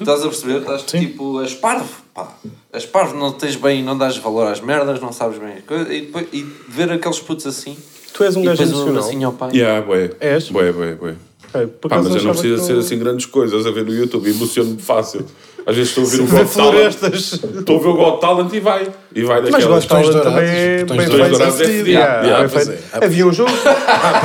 [0.00, 0.60] Estás a perceber?
[0.60, 1.00] Estás Sim.
[1.00, 2.34] tipo, és parvo, pá.
[2.72, 5.88] És parvo, não tens bem, não dás valor às merdas, não sabes bem as coisas.
[5.92, 7.76] E, depois, e ver aqueles putos assim,
[8.14, 8.98] Tu és um gajo depois um emocional.
[9.02, 9.50] abracinho ao pai.
[9.54, 10.10] Yeah, bué.
[10.20, 10.48] És?
[10.50, 11.14] Bué, bué, bué.
[11.54, 14.28] É, Pá, mas eu não preciso ser tu- assim grandes coisas a ver no YouTube,
[14.30, 15.26] emociono-me fácil.
[15.66, 17.32] Às vezes estou a ouvir Ver Got Talent, florestas.
[17.32, 18.88] estou a ver o Got Talent e vai.
[19.14, 21.62] E vai Mas gosto de dourados, também é botões bem dourados feito.
[21.62, 21.88] é fedido.
[21.90, 22.82] Yeah, Yeah, bem pois feito.
[23.00, 23.04] é.
[23.04, 23.50] Havia um jogo.
[23.86, 24.22] Ah,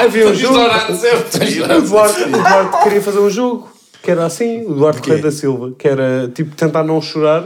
[0.00, 0.04] é.
[0.04, 0.58] Havia um jogo.
[0.58, 1.76] É.
[1.78, 3.68] O Duarte, o Duarte queria fazer um jogo
[4.02, 5.02] que era assim, o Duarte?
[5.02, 7.44] Correia da Silva, que era tipo tentar não chorar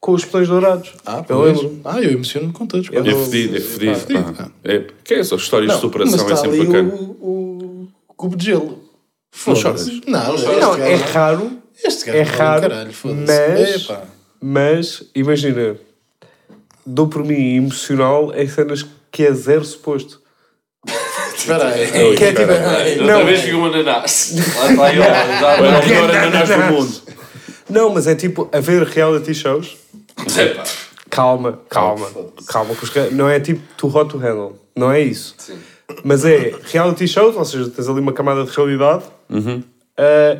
[0.00, 0.92] com os botões dourados.
[1.06, 1.56] Ah, eu pois.
[1.62, 1.80] lembro.
[1.84, 2.88] Ah, eu emociono-me com todos.
[2.92, 4.22] Eu É não- fedido, é fedido.
[4.34, 4.50] pá.
[4.62, 6.92] É, que é essas histórias de superação é está sempre bacana.
[6.94, 8.78] o, o cubo de gelo.
[9.46, 9.86] Não choras?
[10.06, 11.50] Não, é gajo- raro,
[11.82, 13.26] Este gajo é raro, caralho, foda-se.
[13.26, 14.02] mas, Epá.
[14.40, 15.76] mas imagina,
[16.86, 20.20] dou por mim emocional em cenas que é zero suposto.
[21.36, 22.16] Espera aí.
[22.16, 24.34] Que é tipo, Outra não, vez vi um ananás.
[24.76, 27.02] Lá está a dar Era uma- o melhor ananás do mundo.
[27.68, 29.76] não, mas é tipo a ver reality shows.
[31.10, 32.06] Calma, calma,
[32.46, 32.74] calma.
[32.74, 34.58] que os re- Não é tipo too hot to handle.
[34.76, 35.34] Não é isso.
[35.38, 35.58] Sim.
[36.02, 39.04] Mas é reality shows, ou seja, tens ali uma camada de realidade.
[39.96, 40.38] Ah,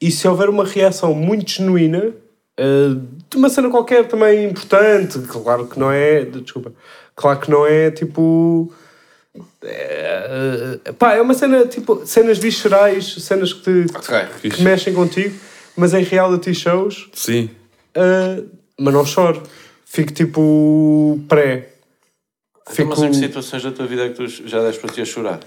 [0.00, 2.12] e se houver uma reação muito genuína
[2.58, 2.96] ah,
[3.30, 6.24] de uma cena qualquer também importante, claro que não é.
[6.24, 6.72] Desculpa.
[7.14, 8.72] Claro que não é tipo.
[9.62, 12.04] É, pá, é uma cena tipo.
[12.06, 14.18] Cenas viscerais, cenas que, te, Ok.
[14.40, 15.34] que, que mexem contigo,
[15.76, 17.08] mas em reality shows.
[17.12, 17.50] Sim.
[17.94, 18.42] ah,
[18.78, 19.42] mas não choro.
[19.84, 21.20] Fico tipo.
[21.28, 21.70] pré.
[22.70, 24.92] Então, mas Fico- em que situações da tua vida é que tu já deste para
[24.92, 25.40] ti a chorar?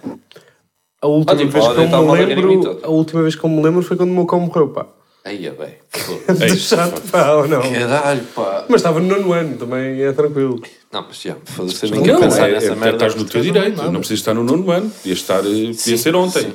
[1.02, 3.62] A última, Ah, tipo, vez que eu me lembro, a última vez que eu me
[3.64, 4.86] lembro foi quando o meu cão morreu, pá.
[5.26, 5.76] Aí é bem.
[6.47, 7.62] De chato, pá, ou não.
[7.62, 8.66] Caralho, pá.
[8.68, 10.62] Mas estava no nono ano, também é tranquilo.
[10.91, 13.06] Não, mas já, eu nem Não, pensar é, nessa é, merda.
[13.06, 13.82] estás no teu direito.
[13.84, 14.89] Não precisas estar no nono ano.
[14.89, 16.54] Podia, estar, eh, podia ser ontem.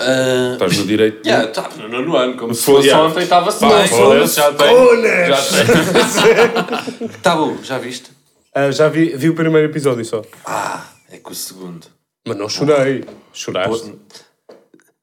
[0.00, 1.22] Ah, Estás no direito.
[1.22, 3.06] de- Yeah, estava no nono ano, como se Foi, fosse yeah.
[3.06, 3.86] ontem, estava-se bem.
[3.88, 4.36] foda-se.
[4.36, 4.76] Já tem.
[5.28, 7.08] Já tem.
[7.22, 8.10] Tá bom, já viste?
[8.54, 10.22] Ah, já vi, vi o primeiro episódio só.
[10.44, 11.86] Ah, é que o segundo.
[12.26, 13.04] Mas não chorei.
[13.32, 13.94] Choraste.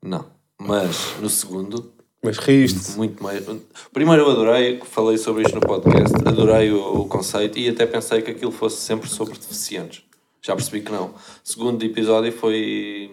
[0.01, 0.25] Não.
[0.59, 2.97] Mas no segundo, Mas riste.
[2.97, 3.43] muito mais.
[3.93, 8.21] Primeiro eu adorei, falei sobre isto no podcast, adorei o, o conceito e até pensei
[8.21, 10.03] que aquilo fosse sempre sobre deficientes.
[10.41, 11.05] Já percebi que não.
[11.07, 11.13] O
[11.43, 13.11] segundo episódio foi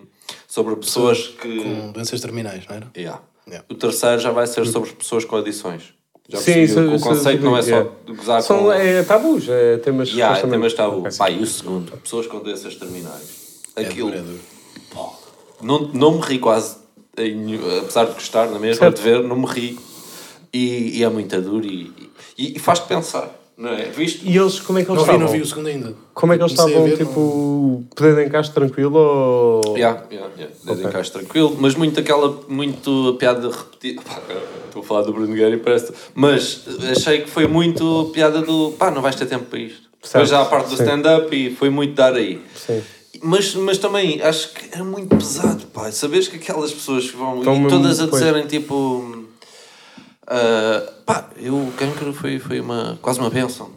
[0.48, 1.62] sobre pessoas que.
[1.62, 2.90] Com doenças terminais, não era?
[2.96, 3.22] Yeah.
[3.46, 3.64] Yeah.
[3.70, 5.94] O terceiro já vai ser sobre pessoas com adições.
[6.28, 7.90] Já Sim, percebi isso- que o isso- conceito não é só yeah.
[8.08, 8.72] gozar São, com.
[8.72, 10.08] é tabus, é temas.
[10.10, 10.98] Yeah, é temas tabu.
[11.00, 11.18] Ok, sim.
[11.18, 13.49] Pá, e o segundo, pessoas com doenças terminais.
[13.76, 14.08] Aquilo.
[14.10, 14.40] É duro, é duro.
[14.90, 15.10] Pô,
[15.62, 16.76] não, não me ri quase,
[17.16, 18.96] em apesar de gostar na mesma, Certo.
[18.96, 19.78] de ver, não me ri.
[20.52, 21.92] E, e é muito duro e,
[22.36, 23.84] e, e faz-te pensar, não é?
[23.84, 24.26] Viste?
[24.28, 25.26] E eles, como é que eles Não vi, estavam?
[25.26, 25.94] não vi o segundo ainda.
[26.12, 29.76] Como é que eles Comecei a estavam, ver, tipo, pedendo em casa tranquilo ou...
[29.76, 30.54] Yeah, yeah, yeah.
[30.64, 30.86] Desde Ok.
[30.86, 34.02] encaixe tranquilo, mas muito aquela, muito piada repetida.
[34.02, 34.20] Pá,
[34.66, 35.92] Estou a falar do Bruno Guerra e parece.
[36.14, 36.64] Mas
[36.96, 39.82] achei que foi muito piada do pá, não vais ter tempo para isto.
[40.02, 42.40] Certo, Depois já a parte do stand-up e foi muito dar aí.
[42.56, 42.80] Sim.
[43.22, 45.90] Mas, mas também acho que era muito pesado, pá.
[45.92, 49.24] Sabes que aquelas pessoas que vão Estão e todas a dizerem tipo.
[50.26, 53.70] ah, pá, eu, o cancro foi, foi uma, quase uma bênção.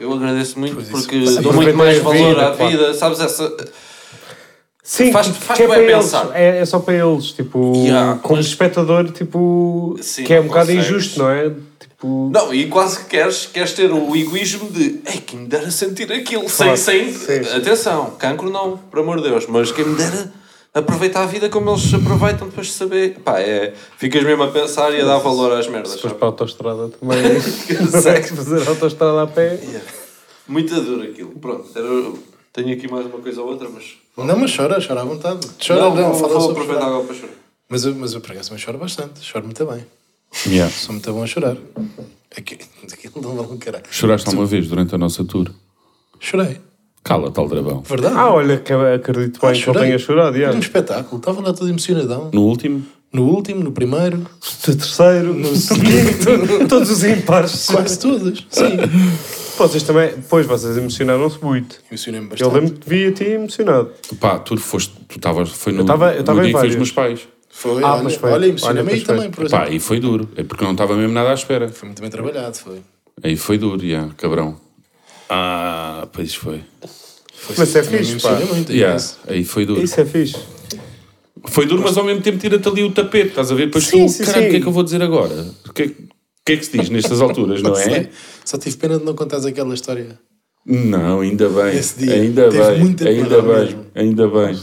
[0.00, 0.96] Eu agradeço muito Pois isso.
[0.96, 2.70] porque Sim, dou muito mais valor vida, à claro.
[2.72, 3.20] vida, sabes?
[3.20, 3.54] Essa,
[4.82, 5.94] Sim, Faz- porque faz é para eles.
[5.96, 6.30] pensar.
[6.34, 10.46] É, é só para eles, tipo, Yeah, como mas- espectador, tipo, Sim, que é um
[10.48, 11.50] bocado injusto, não é?
[12.04, 15.70] Tipo, Não, e quase que queres, queres ter o egoísmo de Ei, quem me dera
[15.70, 16.76] sentir aquilo Claro.
[16.76, 17.56] sem, sem Sim, sim.
[17.56, 20.30] atenção, cancro não, por amor de Deus, mas quem me dera
[20.74, 23.18] aproveitar a vida como eles aproveitam depois de saber.
[23.24, 25.92] Pá, é, ficas mesmo a pensar e a dar valor às merdas.
[25.92, 26.18] se fores sabe?
[26.18, 27.40] para a autostrada também,
[27.90, 29.58] consegues fazer autostrada a pé.
[30.46, 31.30] Muito duro aquilo.
[31.40, 32.12] Pronto, era-
[32.52, 33.94] tenho aqui mais uma coisa ou outra, mas.
[34.16, 35.46] Não, mas chora, chora à vontade.
[35.66, 37.32] Chora, não, não, vou, fala vou sobre aproveitar agora para chorar.
[37.68, 39.20] Mas eu, mas eu por acaso também choro bastante.
[39.24, 39.84] Choro muito bem.
[40.46, 40.70] Yeah.
[40.72, 41.56] Sou muito bom a chorar.
[42.36, 42.58] Aqui-
[42.92, 43.84] Aquilo não vale um caralho.
[43.90, 45.50] Choraste alguma vez durante a nossa tour?
[46.20, 46.58] Chorei.
[47.02, 47.82] Cala-te, Aldrabão.
[47.82, 48.14] Verdade.
[48.16, 49.82] Ah, olha, que acredito bem Ah, que chorei.
[49.82, 50.58] tenha chorado, yeah.
[50.58, 51.18] espetáculo.
[51.18, 52.30] Estava lá todo emocionadão.
[52.32, 52.84] No último?
[53.12, 54.26] No último, no primeiro, no
[54.76, 57.66] terceiro, no quinto, todos os impares.
[57.66, 58.44] quase todos.
[58.50, 58.76] Sim.
[59.56, 61.76] Vocês também, pois, vocês emocionaram-se muito.
[61.88, 62.54] Emocionei-me Eu bastante.
[62.54, 63.90] lembro que vi a ti emocionado.
[64.18, 66.76] Pá, tu foste, tu estavas, foi no, Eu tava- eu tava no em dia que
[66.76, 67.28] meus pais.
[67.56, 68.30] Foi, Ah, olha, mas foi.
[68.32, 69.66] olha Olha, aí também, por exemplo.
[69.68, 70.28] aí foi duro.
[70.36, 71.68] É porque não estava mesmo nada à espera.
[71.68, 72.80] Foi muito bem trabalhado, foi.
[73.22, 74.56] Aí foi duro, já, cabrão.
[75.30, 76.60] Ah, pois foi.
[77.32, 78.34] foi Mas é também me fixe, pá.
[78.40, 78.72] muito.
[78.72, 79.18] Yeah, isso.
[79.28, 79.80] aí foi duro.
[79.82, 80.36] Isso é fixe.
[81.46, 83.66] Foi duro, mas ao mesmo tempo tira-te ali o tapete, estás a ver?
[83.66, 84.48] Depois Sim, tu, sim, caralho, sim.
[84.48, 85.46] o que é que eu vou dizer agora?
[85.68, 85.88] O que é,
[86.44, 87.94] que, é que se diz nestas alturas, não sei.
[87.94, 88.10] é?
[88.44, 90.18] Só tive pena de não contares aquela história.
[90.66, 91.76] Não, ainda bem.
[91.76, 93.86] Esse dia ainda teve bem, muita ainda bem, mesmo.
[93.94, 94.58] ainda bem.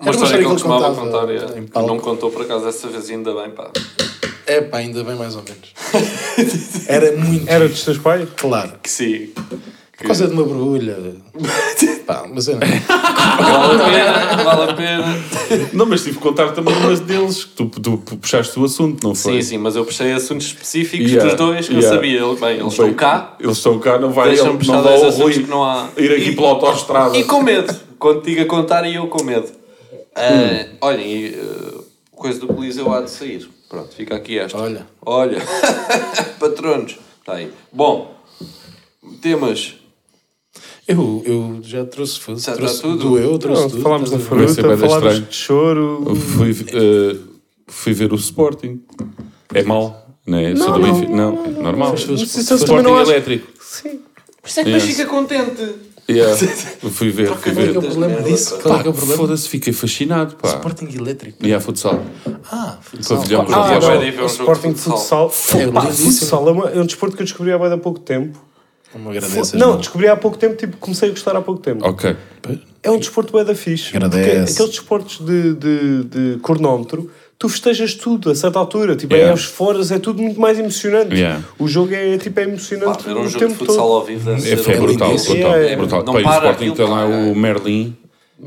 [0.00, 1.88] Uma história que ele história que ele costumava contava contar, é, em que palco.
[1.88, 3.70] não contou por acaso dessa vez, ainda bem, pá.
[4.46, 5.72] É pá, ainda bem mais ou menos.
[6.88, 8.28] Era muito Era dos teus pais?
[8.36, 8.72] claro.
[8.82, 9.28] Que sim.
[9.96, 10.98] Por causa de uma borbulha.
[12.06, 12.60] pá, mas eu não.
[12.66, 15.04] Vale a pena, vale a pena.
[15.72, 19.14] Não, mas tive que contar também umas deles, que tu, tu puxaste o assunto, não
[19.14, 19.34] foi?
[19.40, 21.94] Sim, sim, mas eu puxei assuntos específicos Yeah, dos dois que eu yeah.
[21.96, 22.20] sabia.
[22.20, 24.82] Ele- Bem, eles Bem, estão cá, Eles estão cá, não vai, deixa-me ele, puxar não
[24.82, 25.88] dois vai ao Rui que não há.
[25.96, 27.16] ir aqui E- pela autostrada.
[27.16, 27.74] E com medo.
[27.98, 29.46] Quando te digo a contar e eu com medo.
[30.14, 31.80] Ah, Olhem, e, ah,
[32.12, 33.48] coisa do Coliseu há de sair.
[33.68, 34.56] Pronto, fica aqui esta.
[34.58, 34.86] Olha.
[35.04, 35.38] Olha.
[36.38, 36.98] Patronos.
[37.20, 37.50] Está aí.
[37.72, 38.14] Bom,
[39.20, 39.74] temas.
[40.86, 42.98] Eu, eu já trouxe, Já trouxe está tudo?
[43.08, 43.82] doeu, trouxe Não, tudo.
[43.82, 45.20] falámos da fruta, falámos estranho.
[45.22, 46.04] de choro.
[46.08, 47.16] Eu Fui, eh,
[47.66, 48.82] fui ver o Sporting.
[49.54, 50.52] É mau, não é?
[50.52, 51.12] Do não, Benfica.
[51.16, 51.90] Não, é normal.
[51.92, 53.50] Mas isso eu Sporting também não acho- elétrico.
[53.60, 54.00] Sim.
[54.42, 54.82] Por isso é que Yes.
[54.82, 55.74] depois fica contente.
[56.08, 56.36] Yeah.
[56.90, 57.90] Fui ver, fui Qual é que é o ver.
[57.90, 58.56] problema disso?
[58.56, 58.62] pá.
[58.62, 59.22] Qual é que é o problema?
[59.22, 60.48] foda-se, fiquei fascinado, pá.
[60.48, 61.38] Sporting elétrico.
[61.46, 62.02] E a futsal.
[62.52, 63.16] Ah, futsal.
[63.18, 65.30] Pavilhão Ah, Ah, não, ver o de Sporting futsal.
[65.30, 65.60] Futsal.
[65.60, 68.00] É Pá, futsal é, uma- é um desporto que eu descobri há bem há pouco
[68.00, 68.38] tempo.
[68.94, 69.52] Não me agradeças.
[69.54, 71.86] Não, descobri há pouco tempo, tipo, comecei a gostar há pouco tempo.
[71.88, 72.14] Ok.
[72.82, 73.96] É um desporto bem da fixe.
[73.96, 74.52] Agradece.
[74.52, 78.96] aqueles desportos de, de, de cronómetro, tu festejas tudo a certa altura.
[78.96, 79.28] Tipo, Yeah.
[79.28, 81.14] é aos foras, é tudo muito mais emocionante.
[81.14, 81.42] Yeah.
[81.58, 83.92] O jogo é, tipo, é Pá, emocionante um o jogo de tempo futsal todo.
[83.94, 85.76] ao vivo É, um- brutal, brutal, É, é.
[85.76, 86.04] brutal.
[86.04, 87.30] Não Pá, e o para Sporting tem lá pá, é.
[87.32, 87.96] o Merlin.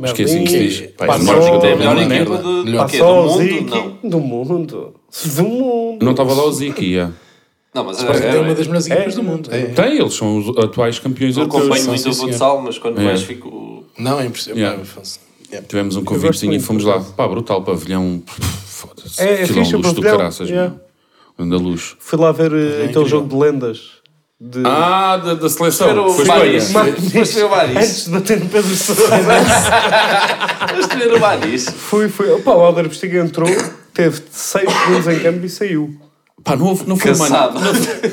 [0.03, 0.79] Esqueci que se diz.
[0.97, 2.13] Pá, é o Passou- melhor jogador Tem a do melhor mundo.
[2.13, 3.99] equipa do, do, do o mundo?
[4.03, 4.09] Não.
[4.09, 4.93] do mundo.
[5.35, 6.03] Do mundo.
[6.05, 7.13] Não estava lá o Ziki, yeah.
[7.73, 8.93] Não, mas Sporting é, tem é, uma das melhores É.
[8.93, 9.49] equipas do mundo.
[9.51, 9.61] É.
[9.65, 11.61] Tem, eles são os atuais campeões europeus.
[11.63, 13.03] acompanho Sim, muito o futsal, mas quando É.
[13.03, 13.85] vais fico...
[13.97, 14.59] Não, é impressionante.
[14.61, 14.81] Yeah.
[14.81, 15.19] Afonso.
[15.49, 15.67] Yeah.
[15.67, 16.99] Tivemos um convitezinho e fomos lá.
[16.99, 18.21] Pá, brutal, pavilhão.
[18.77, 19.21] Foda-se.
[19.21, 20.17] É, é fixe o luz do pavilhão.
[20.17, 20.69] caraças, Yeah.
[20.71, 21.45] meu.
[21.45, 21.95] Anda luz.
[21.99, 23.05] Fui lá ver eh, aquele incrível.
[23.05, 23.79] jogo de lendas.
[24.39, 24.61] De...
[24.65, 25.87] Ah, da, da seleção.
[25.87, 26.71] Ver o Foi Baris.
[26.71, 27.75] Mas- foi o Baris.
[27.77, 29.01] Antes de bater no Pedro Sousa.
[30.69, 31.69] Vamos ver o Baris.
[31.69, 32.29] fui, fui.
[32.31, 33.49] Opa, o Alder Bestiga entrou,
[33.93, 35.95] teve 6 segundos em campo e saiu.
[36.47, 37.11] Pá, não, houve- não foi.
[37.11, 37.59] Cansado.
[37.59, 37.71] Não,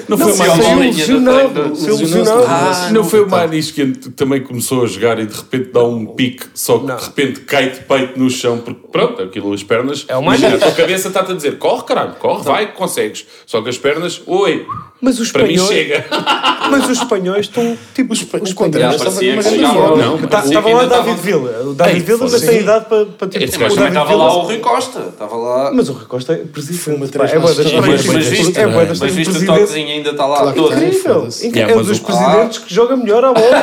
[0.09, 0.47] não foi se uma.
[0.47, 1.77] é uma Saiu linha do ilusionado, treino.
[1.77, 2.45] saiu ilusionado.
[2.49, 6.05] Ah, não foi o Manis que também começou a jogar e de repente dá um
[6.07, 6.97] pique, só que Não.
[6.97, 10.05] de repente cai de peito no chão, porque pronto, aquilo, as pernas.
[10.09, 10.41] É o Manis.
[10.41, 13.25] imagina, A tua cabeça está-te a dizer: corre, caralho, corre, vai, consegues.
[13.47, 14.67] Só que as pernas, oi,
[15.05, 16.05] Mas os para mim espanhóis, chega.
[16.71, 18.55] mas os espanhóis estão tipo os, os parecia
[18.97, 20.45] estavam numa grande forma.
[20.45, 21.63] Estava lá ainda David Villa.
[21.67, 22.47] O David Villa foda-se.
[22.47, 23.45] tem idade para, para tipo.
[23.45, 25.01] O gajo Também David estava lá o Rui Costa.
[25.01, 25.71] Estava lá.
[25.75, 26.81] Mas o Rui Costa é presidente.
[26.81, 29.15] Foi uma três É boa das vezes Mas, Mas- mas mas- viste, é das mas
[29.15, 30.73] viste o toquezinho ainda está lá todo.
[30.73, 31.29] Incrível.
[31.43, 33.63] Yeah, É um mas dos o- presidentes que joga melhor à bola.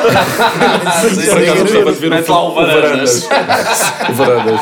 [2.09, 3.27] Mete o, lá o Varandas.
[4.09, 4.61] o Varandas.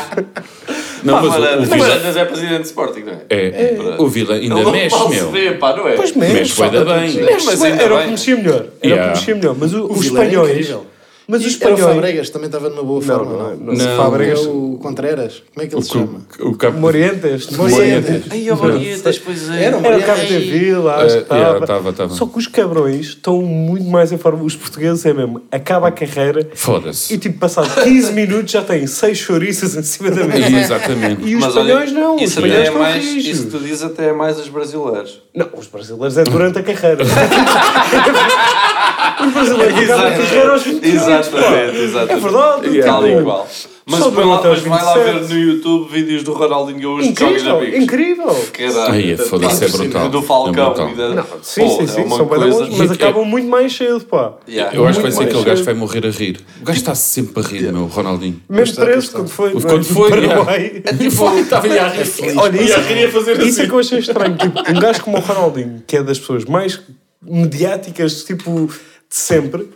[1.02, 1.68] Não, Pá, mas o- o, Varandas.
[1.68, 1.88] Vila.
[1.88, 3.18] Varandas é presidente de Sporting, não é?
[3.30, 5.30] É, o Vila ainda Ele mexe, mal se meu.
[5.30, 5.92] vê, pá, não é?
[5.96, 6.54] Pois Mexe mexe.
[6.54, 7.12] bué da bem.
[7.14, 8.04] Mexe, mas ainda Era o bem.
[8.06, 8.64] que mexia melhor.
[8.82, 9.56] Era o que mexia melhor.
[9.58, 10.74] Mas o- O os era espanhóis.
[11.30, 11.94] Mas os E Era o espanhóis.
[11.94, 13.56] Fabregas, também estava numa boa forma, não, não?
[13.56, 13.74] não.
[13.74, 13.94] Não.
[13.94, 16.20] O Fabregas, o Contreras, como é que ele se chama?
[16.40, 16.76] O, o cap...
[16.76, 17.48] Morientes.
[17.50, 18.24] Morientes.
[18.30, 19.64] Ai, a Varietas, pois é.
[19.64, 21.66] Era Era o Cabo de Vila, acho que yeah, estava.
[21.66, 22.14] tava, tava.
[22.14, 24.42] Só que os cabrões estão muito mais em forma.
[24.42, 25.42] Os portugueses é mesmo.
[25.52, 27.14] Acaba a carreira Foda-se.
[27.14, 30.56] e, tipo, passado 15 minutos já têm 6 chouriças em cima da mesa.
[30.58, 31.22] Exatamente.
[31.28, 32.16] E os Mas olha, espanhóis não.
[32.16, 33.04] Os espanhóis é mais.
[33.04, 35.22] Isso que tu dizes até é mais os brasileiros.
[35.34, 37.04] Não, os brasileiros é durante a carreira.
[39.26, 40.22] os brasileiros acabam a Exato.
[40.22, 40.96] carreira aos 28.
[40.96, 42.12] Exatamente, exatamente.
[42.12, 42.82] É verdade.
[42.82, 43.48] Tal tipo, e qual.
[43.86, 45.34] Mas, só põe lá, mas vai lá ver 27.
[45.34, 47.82] no YouTube vídeos do Ronaldinho Gaúcho Incrível, amigos.
[47.82, 48.46] incrível.
[48.52, 48.92] Caralho.
[48.92, 50.08] Ai, foda-se, é brutal.
[50.08, 50.52] Do É Falcão.
[50.66, 50.90] brutal.
[50.90, 53.74] e da- Não, sim, sim, é sim, uma são coisa- bons, mas acabam muito mais
[53.74, 54.34] cedo, pá.
[54.48, 54.76] Yeah.
[54.76, 56.38] Eu acho que vai ser aquele gajo que vai morrer a rir.
[56.60, 58.40] O gajo está sempre a rir, meu, o Ronaldinho.
[58.48, 59.50] Mesmo preso quando foi.
[59.52, 59.82] Quando é?
[59.82, 60.34] foi, yeah.
[60.44, 60.82] Paraguai.
[61.40, 62.38] Estava a rir.
[62.38, 63.66] Olha, isso, a rir e a fazer isso é assim.
[63.66, 64.36] que eu achei estranho.
[64.36, 66.80] Tipo, um gajo como o Ronaldinho, que é das pessoas mais
[67.22, 68.70] mediáticas, tipo,
[69.10, 69.68] de sempre,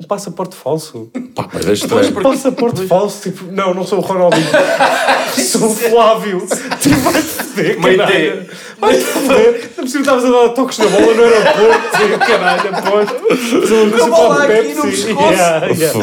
[0.00, 1.10] um passaporte falso.
[1.34, 2.18] Pá, mas é estranho.
[2.18, 4.46] Um passaporte falso, tipo, não, não sou o Ronaldinho.
[5.38, 6.46] sou o Flávio.
[6.80, 8.46] Tipo, vai-te foder, caralho.
[8.78, 9.70] Vai-te foder.
[9.76, 11.96] Não preciso estavas a dar toques na bola no aeroporto.
[11.96, 13.68] Sim, caralho, aposto.
[13.68, 15.32] Sou Com a bola aqui no pescoço.
[15.32, 15.98] Yeah, yeah.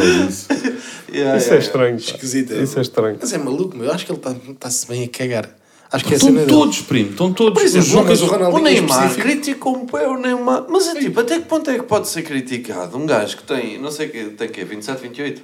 [1.12, 1.96] Yeah, Isso yeah, é estranho.
[1.98, 2.54] Esquisito.
[2.54, 3.18] Isso é estranho.
[3.20, 3.88] Mas é maluco, meu.
[3.88, 4.22] Eu acho que ele
[4.52, 5.59] está-se bem a cagar.
[5.92, 6.46] Acho que é a Estão dele.
[6.48, 7.54] todos, primo, estão todos.
[7.54, 10.66] Por Os exemplo, jogadores- mas o o Ronaldinho em Neymar criticou um pé o Neymar.
[10.70, 12.96] Mas é tipo, até que ponto é que pode ser criticado?
[12.96, 15.42] Um gajo que tem, não sei o que, tem que 27, 28?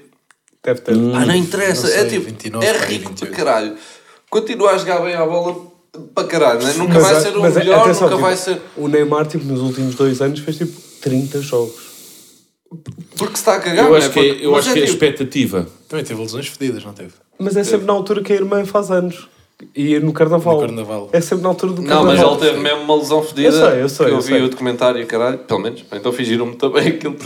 [0.64, 0.92] Deve ter.
[0.92, 1.84] Ah, não interessa.
[1.88, 3.26] Não sei, é tipo, 29, é rico 28.
[3.32, 3.76] de caralho.
[4.30, 5.56] Continua a jogar bem a bola
[6.14, 6.74] para caralho, né?
[6.74, 8.62] Nunca Mas vai a- ser o mas a- melhor, atenção, nunca tipo, vai ser.
[8.78, 11.74] O Neymar, tipo, nos últimos dois anos fez tipo 30 jogos.
[13.18, 14.84] Porque se está a cagar, Eu não acho que é, Porque- eu acho que é
[14.84, 15.68] a tipo, expectativa.
[15.88, 17.14] Também teve lesões fedidas, não teve?
[17.40, 19.28] Mas é sempre na altura que a irmã faz anos.
[19.76, 20.56] E é no carnaval.
[20.56, 21.10] No carnaval.
[21.14, 22.16] É sempre na altura do Não, carnaval.
[22.32, 23.48] mas ele teve mesmo uma lesão fedida.
[23.48, 24.42] Eu sei, eu sei, que Eu eu vi sei.
[24.42, 25.84] o documentário, caralho, pelo menos.
[25.94, 27.16] Então fingiram-me também aquilo.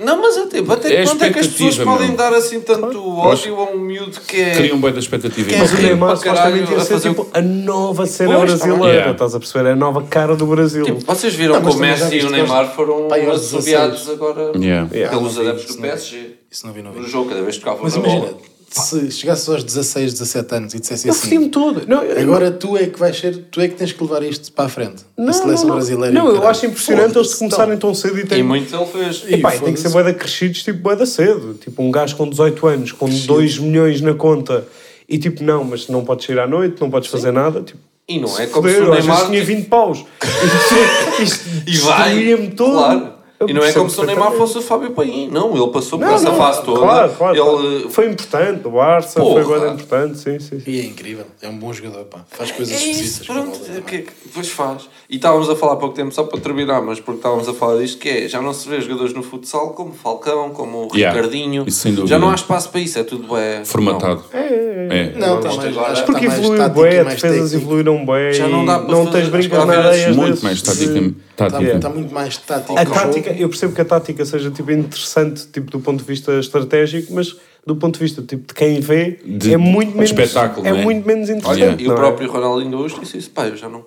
[0.00, 2.32] Não, mas é tipo, até É que ponto é que as pessoas expectativa, podem dar
[2.32, 4.54] assim tanto ódio a um miúdo que é.
[4.54, 5.48] Criam bem da expectativa.
[5.50, 8.92] Que Mas o Neymar supostamente ia a ser tipo a nova cena Pois, tá brasileira.
[8.94, 9.10] Yeah.
[9.10, 9.68] Estás a perceber?
[9.70, 10.84] É a nova cara do Brasil.
[10.84, 14.88] Tipo, vocês viram Não, que o Messi e o Neymar foram assobiados agora Yeah.
[15.10, 15.88] Pelos não adeptos do não.
[15.88, 17.00] PSG Isso não vi, não vi.
[17.00, 18.38] no jogo, cada vez que tocavam Mas na bola.
[18.70, 21.22] Se chegasses aos 16, 17 anos e dissesse eu assim...
[21.22, 21.82] fodi-me todo.
[21.86, 24.52] Não, eu- Agora tu é que vais ser, tu é que tens que levar isto
[24.52, 25.04] para a frente.
[25.16, 26.12] não, a seleção não, brasileira.
[26.12, 27.78] Não, e o eu acho impressionante eles começarem não.
[27.80, 28.42] tão cedo e E têm.
[28.42, 29.24] muito ele fez.
[29.26, 31.54] E Epá, e tem que ser boeda crescidos, tipo, boeda cedo.
[31.54, 34.66] Tipo, um gajo com 18 anos, com 2 milhões na conta,
[35.08, 37.62] e tipo, não, mas não podes sair à noite, não podes fazer nada.
[37.62, 39.30] Tipo, E não é se como se foder, o eu às vezes Neymar.
[39.30, 39.98] tinha 20 paus.
[40.22, 42.04] Isto, isto E vai.
[42.10, 42.72] destruía-me todo.
[42.72, 42.98] Claro.
[43.00, 45.28] Eu E não é como se o Neymar fosse o Fábio Paim.
[45.30, 46.80] Não, ele passou por Não, essa não, fase toda.
[46.80, 47.44] Claro, claro, ele
[47.78, 47.90] claro.
[47.90, 49.44] Foi importante, o Barça Porra.
[49.44, 50.58] foi bem importante, sim, sim.
[50.58, 50.70] sim.
[50.70, 51.24] E é incrível.
[51.40, 52.24] É um bom jogador, pá.
[52.30, 53.06] Faz coisas É esquisitas.
[53.10, 53.82] isso, pronto, é também.
[53.82, 54.88] que, depois faz.
[55.08, 57.78] E estávamos a falar há pouco tempo, só para terminar, mas porque estávamos a falar
[57.80, 61.16] disto, que é, já não se vê jogadores no futsal como Falcão, como o Yeah,
[61.16, 61.64] Ricardinho.
[61.66, 62.08] isso sem dúvida.
[62.10, 64.24] Já não há espaço para isso, é tudo é Formatado.
[64.32, 64.88] É, é, é.
[64.90, 65.12] É.
[65.18, 67.56] Não, está Isto mais, agora- acho que Porque evoluiu e as defesas técnico.
[67.56, 70.62] evoluíram bué Já não dá para não fazer- tens brincas na areia às Muito mais
[70.62, 70.98] tática.
[71.30, 71.76] Está, tática.
[71.76, 72.78] está muito mais tático.
[72.78, 72.94] A jogo.
[73.28, 77.12] Tática, eu percebo que a tática seja tipo interessante tipo, do ponto de vista estratégico,
[77.12, 80.70] mas do ponto de vista tipo, de quem vê, De- é muito menos espetáculo, é
[80.70, 80.72] é?
[80.82, 81.62] muito menos interessante.
[81.62, 81.94] Olha, E o é?
[81.94, 83.84] próprio Ronaldinho Gaúcho disse isso, pá, eu já não,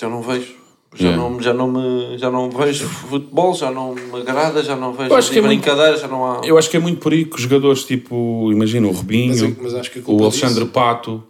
[0.00, 0.54] já não vejo.
[0.94, 1.22] Já, Yeah.
[1.30, 5.10] não, já, não me, já não vejo futebol, já não me agrada, já não vejo
[5.10, 6.40] Eu acho que é muito- brincadeira, já não há.
[6.42, 9.28] Eu acho que é muito por aí que os jogadores, tipo, imagina o Rubinho,
[9.60, 11.22] Mas mas o Alexandre disso- Pato,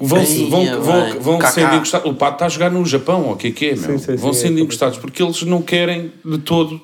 [0.00, 2.10] vão, vão, vão, vão sendo encostados.
[2.10, 3.98] O Pato está a jogar no Japão, ou o que é que é, meu?
[3.98, 6.80] Sim, sim, vão sim, sendo é encostados porque eles não querem de todo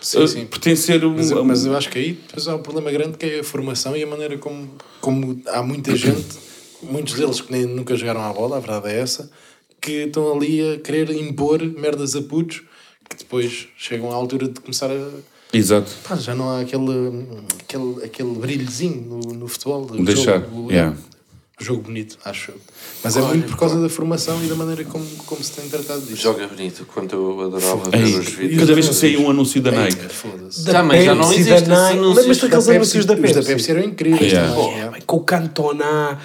[0.00, 0.46] Sim, eh, sim.
[0.46, 1.36] pertencer a Mas, um.
[1.38, 3.96] eu- mas eu acho que aí depois há um problema grande que é a formação
[3.96, 4.68] e a maneira como,
[5.00, 6.24] como há muita gente,
[6.82, 9.30] muitos deles que nem, nunca jogaram à bola, a verdade é essa,
[9.80, 12.62] que estão ali a querer impor merdas a putos
[13.08, 15.08] que depois chegam à altura de começar a.
[15.50, 15.90] Exato.
[16.06, 17.24] Pá, já não há aquele,
[17.64, 19.86] aquele, aquele brilhozinho no, no futebol.
[19.86, 20.40] do Deixar.
[20.40, 20.70] jogo.
[20.70, 20.94] yeah.
[21.60, 22.56] Jogo bonito, acho eu.
[23.02, 26.00] Mas é muito por causa da formação e da maneira como, como se tem tratado
[26.02, 26.22] disso.
[26.22, 28.60] Joga bonito, quanto eu adorava ver os vídeos.
[28.60, 30.08] cada vez que saía um anúncio da Nike.
[30.08, 30.64] Foda-se.
[30.64, 31.70] Da Também já não existe Nike.
[31.72, 33.34] anúncios Lembras-te daqueles Da anúncios da Os Pepsi?
[33.34, 34.32] da Pepsi eram incríveis.
[35.04, 36.18] Com o Cantona,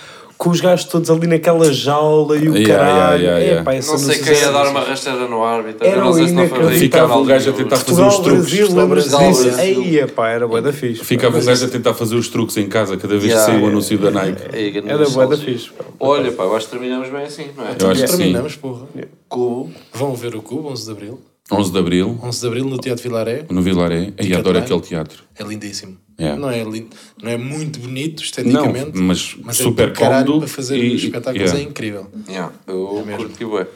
[0.44, 3.24] com os gajos todos ali naquela jaula e o Yeah, caralho.
[3.24, 5.88] yeah, yeah, Não sei quem ia dar uma rasteira no árbitro.
[5.88, 6.46] Era não sei se não.
[6.72, 9.58] Ficava um gajo a tentar fazer Portugal, os truques.
[9.58, 11.02] Aí, epá, era bué da fixe.
[11.06, 13.68] Ficava um gajo a tentar fazer os truques em casa cada vez que saía o
[13.68, 14.42] anúncio da Nike.
[14.52, 15.70] Ei, grande Era bué da fixe.
[15.70, 15.86] pá.
[15.98, 17.76] Olha, pá, eu acho que terminamos bem assim, não é?
[17.80, 18.08] Eu acho que.
[18.18, 18.86] Terminamos, porra.
[19.30, 19.72] Cubo.
[19.94, 21.22] Vão ver o Cubo, 11 de Abril.
[21.52, 23.46] 11 de Abril, 11 de Abril no Teatro Vilaré.
[23.50, 24.12] no Vilaré.
[24.18, 25.24] Aí adoro aquele teatro.
[25.38, 25.98] É lindíssimo.
[26.20, 26.40] Yeah.
[26.40, 30.46] Não, é lindo, não é muito bonito Não, esteticamente, mas, mas super é caralho cómodo.
[30.46, 31.60] para fazer e- espetáculos yeah.
[31.60, 32.08] é incrível.
[32.30, 33.24] Yeah, eu mesmo.
[33.26, 33.68] curti bué.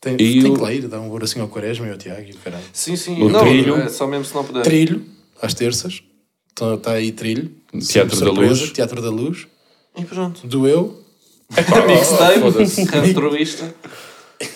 [0.00, 2.20] Tem, E tem o- que lá ir, dá um assim ao Quaresma e ao Tiago
[2.28, 2.62] e o caralho.
[2.72, 3.20] Sim, sim.
[3.20, 3.76] O não, trilho.
[3.76, 4.62] é só mesmo se não puder.
[4.62, 5.04] Trilho,
[5.42, 6.02] às terças.
[6.74, 7.50] Está aí Trilho.
[7.86, 8.72] Teatro da Surpresa, Luz.
[8.72, 9.46] Teatro da Luz.
[9.98, 10.46] E pronto.
[10.46, 11.02] Do Eu.
[11.50, 12.40] Mixtape,
[13.10, 13.74] entrevista.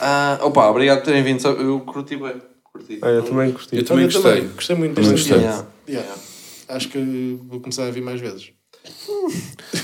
[0.00, 1.46] Ah, opa, obrigado por terem vindo.
[1.46, 2.34] Eu curti bem.
[2.72, 2.98] Curti.
[3.02, 3.80] Ah, eu também gostei.
[3.80, 4.40] Eu também gostei.
[4.42, 5.32] Gostei muito deste.
[5.32, 5.66] Yeah.
[6.70, 8.50] Acho que vou começar a vir mais vezes.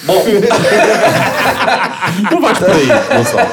[0.05, 0.25] Bom,
[2.31, 2.87] Não vais por aí,
[3.19, 3.49] Gonçalo.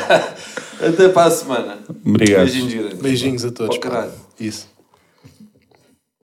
[0.88, 1.80] até para a semana.
[2.06, 2.46] Obrigado.
[2.46, 2.94] Beijinhos.
[2.94, 3.78] Beijinhos a todos.
[3.78, 4.44] Oh.
[4.44, 4.73] Isso.